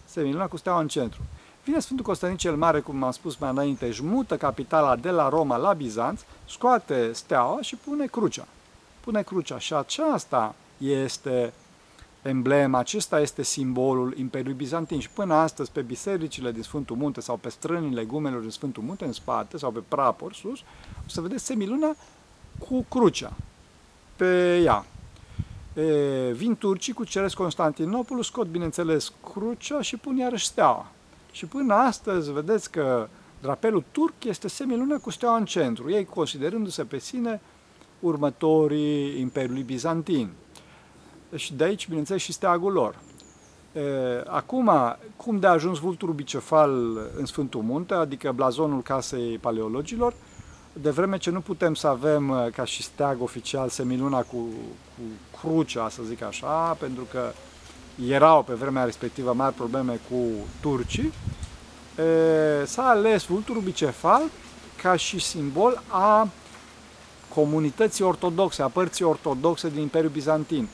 Semiluna 0.04 0.46
cu 0.46 0.56
steaua 0.56 0.80
în 0.80 0.88
centru. 0.88 1.20
Vine 1.64 1.78
Sfântul 1.78 2.04
Constantin 2.04 2.38
cel 2.38 2.56
Mare, 2.56 2.80
cum 2.80 3.02
am 3.02 3.10
spus 3.10 3.36
mai 3.36 3.50
înainte, 3.50 3.86
își 3.86 4.04
mută 4.04 4.36
capitala 4.36 4.96
de 4.96 5.10
la 5.10 5.28
Roma 5.28 5.56
la 5.56 5.72
Bizanț, 5.72 6.20
scoate 6.48 7.12
steaua 7.12 7.60
și 7.60 7.76
pune 7.76 8.06
crucea. 8.06 8.46
Pune 9.00 9.22
crucea 9.22 9.58
și 9.58 9.74
aceasta 9.74 10.54
este 10.78 11.52
emblema, 12.22 12.78
acesta 12.78 13.20
este 13.20 13.42
simbolul 13.42 14.14
Imperiului 14.16 14.56
Bizantin 14.56 15.00
și 15.00 15.10
până 15.10 15.34
astăzi 15.34 15.70
pe 15.70 15.80
bisericile 15.80 16.52
din 16.52 16.62
Sfântul 16.62 16.96
Munte 16.96 17.20
sau 17.20 17.36
pe 17.36 17.48
strănii 17.48 17.94
legumelor 17.94 18.40
din 18.40 18.50
Sfântul 18.50 18.82
Munte 18.82 19.04
în 19.04 19.12
spate 19.12 19.58
sau 19.58 19.70
pe 19.70 19.80
prapor 19.88 20.34
sus, 20.34 20.58
o 21.06 21.08
să 21.08 21.20
vedeți 21.20 21.44
semiluna 21.44 21.96
cu 22.68 22.84
crucea 22.88 23.32
pe 24.16 24.60
ea. 24.64 24.84
E, 25.74 26.32
vin 26.32 26.56
turcii 26.56 26.92
cu 26.92 27.04
ceresc 27.04 27.34
Constantinopolul, 27.34 28.22
scot 28.22 28.46
bineînțeles 28.46 29.12
crucea 29.32 29.80
și 29.80 29.96
pun 29.96 30.16
iarăși 30.16 30.46
steaua. 30.46 30.86
Și 31.32 31.46
până 31.46 31.74
astăzi 31.74 32.32
vedeți 32.32 32.70
că 32.70 33.08
drapelul 33.40 33.84
turc 33.92 34.24
este 34.24 34.48
semiluna 34.48 34.96
cu 34.96 35.10
steaua 35.10 35.36
în 35.36 35.44
centru, 35.44 35.90
ei 35.90 36.04
considerându-se 36.04 36.84
pe 36.84 36.98
sine 36.98 37.40
următorii 38.00 39.20
Imperiului 39.20 39.62
Bizantin. 39.62 40.30
Și 41.34 41.54
de 41.54 41.64
aici, 41.64 41.88
bineînțeles, 41.88 42.22
și 42.22 42.32
steagul 42.32 42.72
lor. 42.72 42.94
Acum, 44.26 44.70
cum 45.16 45.38
de 45.38 45.46
a 45.46 45.50
ajuns 45.50 45.78
vulturul 45.78 46.14
bicefal 46.14 46.70
în 47.16 47.26
Sfântul 47.26 47.62
Munte, 47.62 47.94
adică 47.94 48.32
blazonul 48.32 48.82
casei 48.82 49.38
paleologilor, 49.38 50.14
de 50.72 50.90
vreme 50.90 51.18
ce 51.18 51.30
nu 51.30 51.40
putem 51.40 51.74
să 51.74 51.86
avem 51.86 52.50
ca 52.54 52.64
și 52.64 52.82
steag 52.82 53.22
oficial 53.22 53.68
semiluna 53.68 54.20
cu, 54.20 54.36
cu 54.94 55.02
crucea, 55.40 55.88
să 55.88 56.02
zic 56.02 56.22
așa, 56.22 56.76
pentru 56.80 57.06
că 57.10 57.32
erau 58.08 58.42
pe 58.42 58.54
vremea 58.54 58.84
respectivă 58.84 59.32
mari 59.32 59.54
probleme 59.54 60.00
cu 60.10 60.16
turcii, 60.60 61.12
s-a 62.64 62.88
ales 62.88 63.24
vulturul 63.24 63.62
bicefal 63.62 64.22
ca 64.82 64.96
și 64.96 65.18
simbol 65.18 65.82
a 65.88 66.28
comunității 67.34 68.04
ortodoxe, 68.04 68.62
a 68.62 68.68
părții 68.68 69.04
ortodoxe 69.04 69.68
din 69.68 69.80
Imperiul 69.80 70.10
Bizantin 70.10 70.68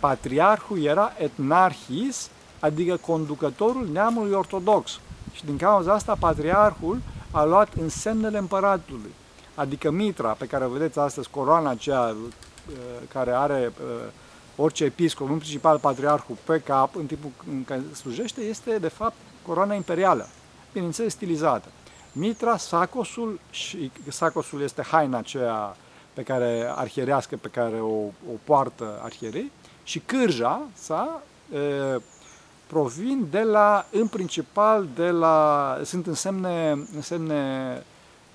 patriarhul 0.00 0.82
era 0.82 1.12
etnarhis, 1.18 2.30
adică 2.58 2.96
conducătorul 2.96 3.88
neamului 3.92 4.32
ortodox. 4.32 5.00
Și 5.32 5.44
din 5.44 5.56
cauza 5.56 5.92
asta 5.92 6.16
patriarhul 6.20 7.00
a 7.30 7.44
luat 7.44 7.68
însemnele 7.80 8.38
împăratului, 8.38 9.14
adică 9.54 9.90
mitra 9.90 10.32
pe 10.32 10.46
care 10.46 10.64
o 10.64 10.68
vedeți 10.68 10.98
astăzi, 10.98 11.30
coroana 11.30 11.70
aceea 11.70 12.00
uh, 12.00 12.74
care 13.12 13.30
are 13.30 13.72
uh, 13.80 14.10
orice 14.56 14.84
episcop, 14.84 15.30
în 15.30 15.36
principal 15.38 15.78
patriarhul 15.78 16.36
pe 16.44 16.60
cap, 16.60 16.96
în 16.96 17.06
timpul 17.06 17.30
în 17.50 17.64
care 17.64 17.82
slujește, 17.94 18.40
este 18.40 18.78
de 18.78 18.88
fapt 18.88 19.16
coroana 19.46 19.74
imperială, 19.74 20.28
bineînțeles 20.72 21.12
stilizată. 21.12 21.68
Mitra, 22.12 22.56
sacosul, 22.56 23.40
și 23.50 23.90
sacosul 24.08 24.62
este 24.62 24.82
haina 24.82 25.18
aceea 25.18 25.76
pe 26.18 26.24
care 26.24 26.72
arhierească, 26.74 27.36
pe 27.36 27.48
care 27.48 27.80
o, 27.80 27.94
o 28.04 28.36
poartă 28.44 29.00
arhierei, 29.02 29.50
și 29.84 29.98
cârja 29.98 30.60
sa 30.74 31.22
e, 31.54 31.58
provin 32.66 33.26
de 33.30 33.42
la, 33.42 33.86
în 33.90 34.06
principal, 34.06 34.86
de 34.94 35.10
la, 35.10 35.78
sunt 35.84 36.06
însemne, 36.06 36.70
însemne 36.94 37.34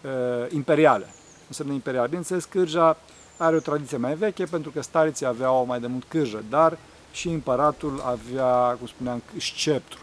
e, 0.02 0.56
imperiale. 0.56 1.06
Însemne 1.48 1.74
imperiale. 1.74 2.08
Bineînțeles, 2.08 2.46
cârja 2.46 2.98
are 3.38 3.56
o 3.56 3.60
tradiție 3.60 3.98
mai 3.98 4.14
veche, 4.16 4.44
pentru 4.44 4.72
că 4.72 4.82
stariții 4.82 5.26
aveau 5.26 5.66
mai 5.66 5.80
de 5.80 5.88
mult 5.88 6.04
cârjă, 6.08 6.44
dar 6.50 6.78
și 7.12 7.30
împăratul 7.30 8.04
avea, 8.06 8.76
cum 8.78 8.88
spuneam, 8.88 9.22
sceptru. 9.38 10.00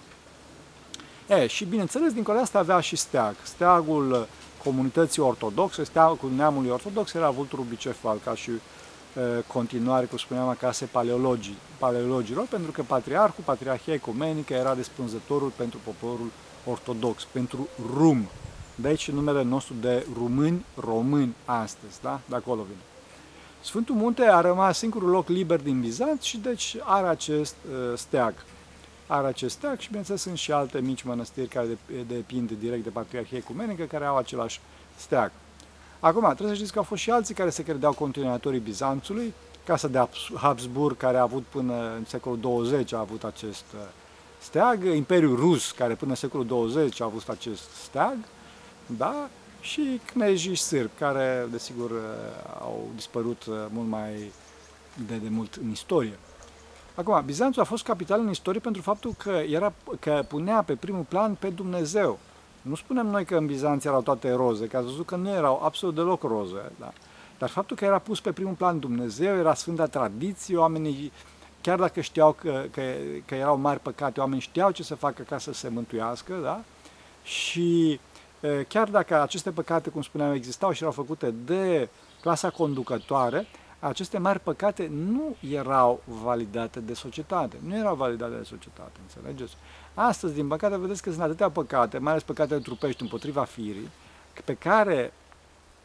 E, 1.29 1.47
și 1.47 1.65
bineînțeles, 1.65 2.13
dincolo 2.13 2.37
de 2.37 2.43
asta 2.43 2.59
avea 2.59 2.81
și 2.81 2.97
steag. 2.97 3.35
Steagul 3.43 4.29
comunității 4.65 5.23
ortodoxe, 5.23 5.85
steagul 5.85 6.31
neamului 6.37 6.71
ortodox 6.71 7.15
era 7.15 7.31
vulturul 7.31 7.65
bicefal, 7.65 8.19
ca 8.25 8.35
și 8.35 8.51
continuare, 9.47 10.07
cum 10.07 10.19
spuneam, 10.19 10.49
a 10.49 10.55
casei 10.55 10.87
paleologii, 10.87 11.57
paleologilor, 11.79 12.47
pentru 12.47 12.71
că 12.71 12.83
patriarhul, 12.83 13.45
patriarhia 13.45 13.95
ecumenică, 13.95 14.55
era 14.55 14.75
răspunzătorul 14.75 15.53
pentru 15.57 15.79
poporul 15.85 16.31
ortodox, 16.67 17.25
pentru 17.25 17.69
rum. 17.95 18.29
De 18.75 18.89
aici 18.89 19.11
numele 19.11 19.43
nostru 19.43 19.75
de 19.81 20.07
rumâni, 20.15 20.65
români 20.75 21.35
astăzi, 21.45 22.01
da? 22.03 22.21
De 22.29 22.37
acolo 22.37 22.63
vine. 22.63 22.81
Sfântul 23.61 23.95
Munte 23.95 24.23
a 24.23 24.41
rămas 24.41 24.79
singurul 24.79 25.09
loc 25.09 25.29
liber 25.29 25.61
din 25.61 25.81
Bizanț 25.81 26.23
și 26.23 26.39
deci 26.39 26.77
are 26.81 27.07
acest 27.07 27.55
uh, 27.71 27.99
steag. 27.99 28.35
Are 29.13 29.27
acest 29.27 29.55
steag 29.55 29.79
și 29.79 29.87
bineînțeles 29.87 30.21
sunt 30.21 30.39
și 30.39 30.53
alte 30.53 30.81
mici 30.81 31.03
mănăstiri 31.03 31.49
care 31.49 31.79
depind 32.09 32.51
direct 32.51 32.85
de 32.85 32.91
Patriarhia 32.91 33.39
Ecumenică 33.39 33.85
care 33.85 34.05
au 34.05 34.17
același 34.17 34.61
steag. 34.97 35.31
Acum, 36.01 36.23
trebuie 36.23 36.49
să 36.49 36.55
știți 36.55 36.73
că 36.73 36.79
au 36.79 36.85
fost 36.85 37.03
și 37.03 37.11
alții 37.11 37.35
care 37.35 37.51
se 37.51 37.63
credeau 37.63 37.93
continuatorii 37.93 38.61
Bizanțului, 38.61 39.35
Casa 39.65 39.89
de 39.89 40.09
Habsburg, 40.35 40.97
care 40.97 41.17
a 41.17 41.23
avut 41.23 41.43
până 41.43 41.95
în 41.97 42.05
secolul 42.05 42.39
20 42.39 42.93
a 42.93 42.99
avut 42.99 43.25
acest 43.25 43.65
uh, 43.75 43.81
steag, 44.41 44.85
Imperiul 44.85 45.37
Rus, 45.37 45.71
care 45.71 45.95
până 45.95 46.11
în 46.11 46.17
secolul 46.17 46.47
20 46.47 47.01
a 47.01 47.05
avut 47.05 47.29
acest 47.29 47.71
steag, 47.85 48.17
da? 48.87 49.29
și 49.61 50.01
knejii 50.13 50.57
sârbi, 50.57 50.91
care, 50.99 51.49
desigur, 51.51 51.91
uh, 51.91 51.97
au 52.61 52.89
dispărut 52.95 53.45
uh, 53.47 53.55
mult 53.69 53.89
mai 53.89 54.33
de, 55.07 55.17
de 55.17 55.29
mult 55.29 55.55
în 55.63 55.71
istorie. 55.71 56.19
Acum, 56.95 57.23
Bizanțul 57.25 57.63
a 57.63 57.65
fost 57.65 57.85
capital 57.85 58.21
în 58.21 58.31
istorie 58.31 58.61
pentru 58.61 58.83
faptul 58.83 59.15
că, 59.19 59.31
era, 59.31 59.73
că 60.01 60.25
punea 60.29 60.63
pe 60.63 60.75
primul 60.75 61.05
plan 61.09 61.35
pe 61.35 61.49
Dumnezeu. 61.49 62.19
Nu 62.63 62.75
spunem 62.75 63.07
noi 63.07 63.25
că 63.25 63.37
în 63.37 63.47
Bizanț 63.47 63.85
erau 63.85 64.03
toate 64.03 64.33
roze, 64.33 64.67
că 64.67 64.77
ați 64.77 64.87
văzut 64.87 65.07
că 65.07 65.17
nu 65.17 65.29
erau 65.29 65.61
absolut 65.63 65.95
deloc 65.95 66.23
roze, 66.23 66.73
da? 66.79 66.93
Dar 67.39 67.49
faptul 67.49 67.77
că 67.77 67.85
era 67.85 67.99
pus 67.99 68.21
pe 68.21 68.33
primul 68.33 68.55
plan 68.55 68.79
Dumnezeu, 68.79 69.37
era 69.37 69.55
Sfânta 69.55 69.87
Tradiție, 69.87 70.57
oamenii, 70.57 71.13
chiar 71.61 71.79
dacă 71.79 72.01
știau 72.01 72.33
că, 72.33 72.65
că, 72.71 72.83
că 73.25 73.35
erau 73.35 73.57
mari 73.57 73.81
păcate, 73.81 74.21
oamenii 74.21 74.41
știau 74.41 74.71
ce 74.71 74.83
să 74.83 74.95
facă 74.95 75.23
ca 75.23 75.39
să 75.39 75.53
se 75.53 75.69
mântuiască, 75.69 76.35
da? 76.43 76.61
Și 77.23 78.01
chiar 78.69 78.89
dacă 78.89 79.23
aceste 79.23 79.51
păcate, 79.51 79.91
cum 79.91 80.03
spuneam, 80.03 80.33
existau 80.33 80.73
și 80.73 80.81
erau 80.81 80.93
făcute 80.93 81.35
de 81.45 81.89
clasa 82.21 82.51
conducătoare, 82.51 83.47
aceste 83.81 84.19
mari 84.19 84.41
păcate 84.41 84.91
nu 84.93 85.37
erau 85.51 86.03
validate 86.05 86.81
de 86.81 86.95
societate. 86.95 87.57
Nu 87.67 87.77
erau 87.77 87.95
validate 87.95 88.35
de 88.37 88.45
societate, 88.45 89.01
înțelegeți? 89.03 89.57
Astăzi, 89.95 90.35
din 90.35 90.49
păcate, 90.49 90.77
vedeți 90.77 91.03
că 91.03 91.11
sunt 91.11 91.23
atâtea 91.23 91.51
păcate, 91.51 91.99
mai 91.99 92.11
ales 92.11 92.23
păcatele 92.23 92.61
trupești 92.61 93.03
împotriva 93.03 93.45
firii, 93.45 93.91
pe 94.45 94.55
care 94.55 95.13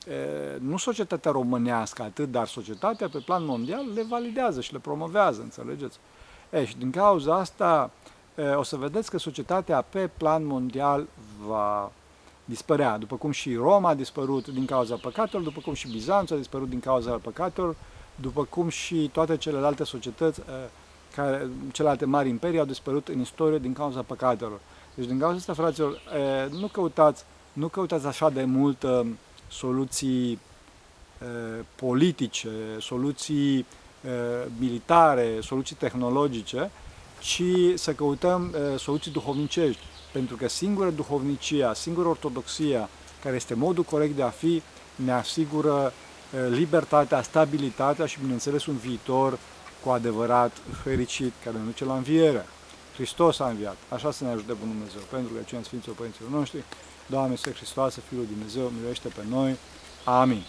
e, 0.07 0.57
nu 0.59 0.77
societatea 0.77 1.31
românească 1.31 2.03
atât, 2.03 2.31
dar 2.31 2.47
societatea 2.47 3.09
pe 3.09 3.19
plan 3.25 3.45
mondial 3.45 3.85
le 3.93 4.03
validează 4.03 4.61
și 4.61 4.73
le 4.73 4.79
promovează, 4.79 5.41
înțelegeți? 5.41 5.99
E, 6.49 6.65
și 6.65 6.77
din 6.77 6.91
cauza 6.91 7.35
asta 7.35 7.91
e, 8.35 8.43
o 8.43 8.63
să 8.63 8.75
vedeți 8.75 9.09
că 9.09 9.17
societatea 9.17 9.81
pe 9.81 10.09
plan 10.17 10.45
mondial 10.45 11.07
va 11.45 11.91
dispărea, 12.45 12.97
după 12.97 13.15
cum 13.15 13.31
și 13.31 13.55
Roma 13.55 13.89
a 13.89 13.93
dispărut 13.93 14.47
din 14.47 14.65
cauza 14.65 14.95
păcatelor, 14.95 15.43
după 15.43 15.61
cum 15.61 15.73
și 15.73 15.87
Bizanț 15.87 16.31
a 16.31 16.35
dispărut 16.35 16.69
din 16.69 16.79
cauza 16.79 17.11
păcatelor, 17.11 17.75
după 18.15 18.43
cum 18.43 18.69
și 18.69 19.09
toate 19.13 19.37
celelalte 19.37 19.83
societăți, 19.83 20.41
care, 21.15 21.49
celelalte 21.71 22.05
mari 22.05 22.29
imperii 22.29 22.59
au 22.59 22.65
dispărut 22.65 23.07
în 23.07 23.19
istorie 23.19 23.57
din 23.57 23.73
cauza 23.73 24.01
păcatelor. 24.01 24.59
Deci 24.95 25.05
din 25.05 25.19
cauza 25.19 25.37
asta, 25.37 25.53
fraților, 25.53 26.01
nu 26.59 26.67
căutați, 26.67 27.23
nu 27.53 27.67
căutați 27.67 28.05
așa 28.05 28.29
de 28.29 28.43
mult 28.43 28.85
soluții 29.47 30.39
politice, 31.75 32.49
soluții 32.79 33.65
militare, 34.57 35.39
soluții 35.41 35.75
tehnologice, 35.75 36.71
ci 37.19 37.43
să 37.75 37.93
căutăm 37.93 38.55
soluții 38.77 39.11
duhovnicești. 39.11 39.81
Pentru 40.15 40.35
că 40.35 40.47
singură 40.47 40.89
duhovnicia, 40.89 41.73
singură 41.73 42.07
ortodoxia, 42.07 42.89
care 43.23 43.35
este 43.35 43.53
modul 43.53 43.83
corect 43.83 44.15
de 44.15 44.23
a 44.23 44.29
fi, 44.29 44.61
ne 44.95 45.11
asigură 45.11 45.93
libertatea, 46.49 47.21
stabilitatea 47.21 48.05
și, 48.05 48.19
bineînțeles, 48.21 48.65
un 48.65 48.77
viitor 48.77 49.39
cu 49.83 49.89
adevărat 49.89 50.51
fericit, 50.83 51.33
care 51.43 51.57
ne 51.57 51.63
duce 51.63 51.85
la 51.85 51.95
înviere. 51.95 52.45
Hristos 52.93 53.39
a 53.39 53.47
înviat. 53.47 53.77
Așa 53.89 54.11
să 54.11 54.23
ne 54.23 54.29
ajute 54.29 54.53
Bunul 54.53 54.75
Dumnezeu. 54.75 55.01
Pentru 55.09 55.33
că 55.33 55.39
aceia 55.39 55.63
Sfinților 55.63 55.95
Părinților 55.95 56.29
noștri, 56.29 56.63
Doamne, 57.05 57.33
este 57.33 57.51
Hristos, 57.51 57.93
Fiul 58.07 58.19
lui 58.19 58.29
Dumnezeu, 58.33 58.67
miluiește 58.67 59.07
pe 59.07 59.23
noi. 59.29 59.55
Amin. 60.03 60.43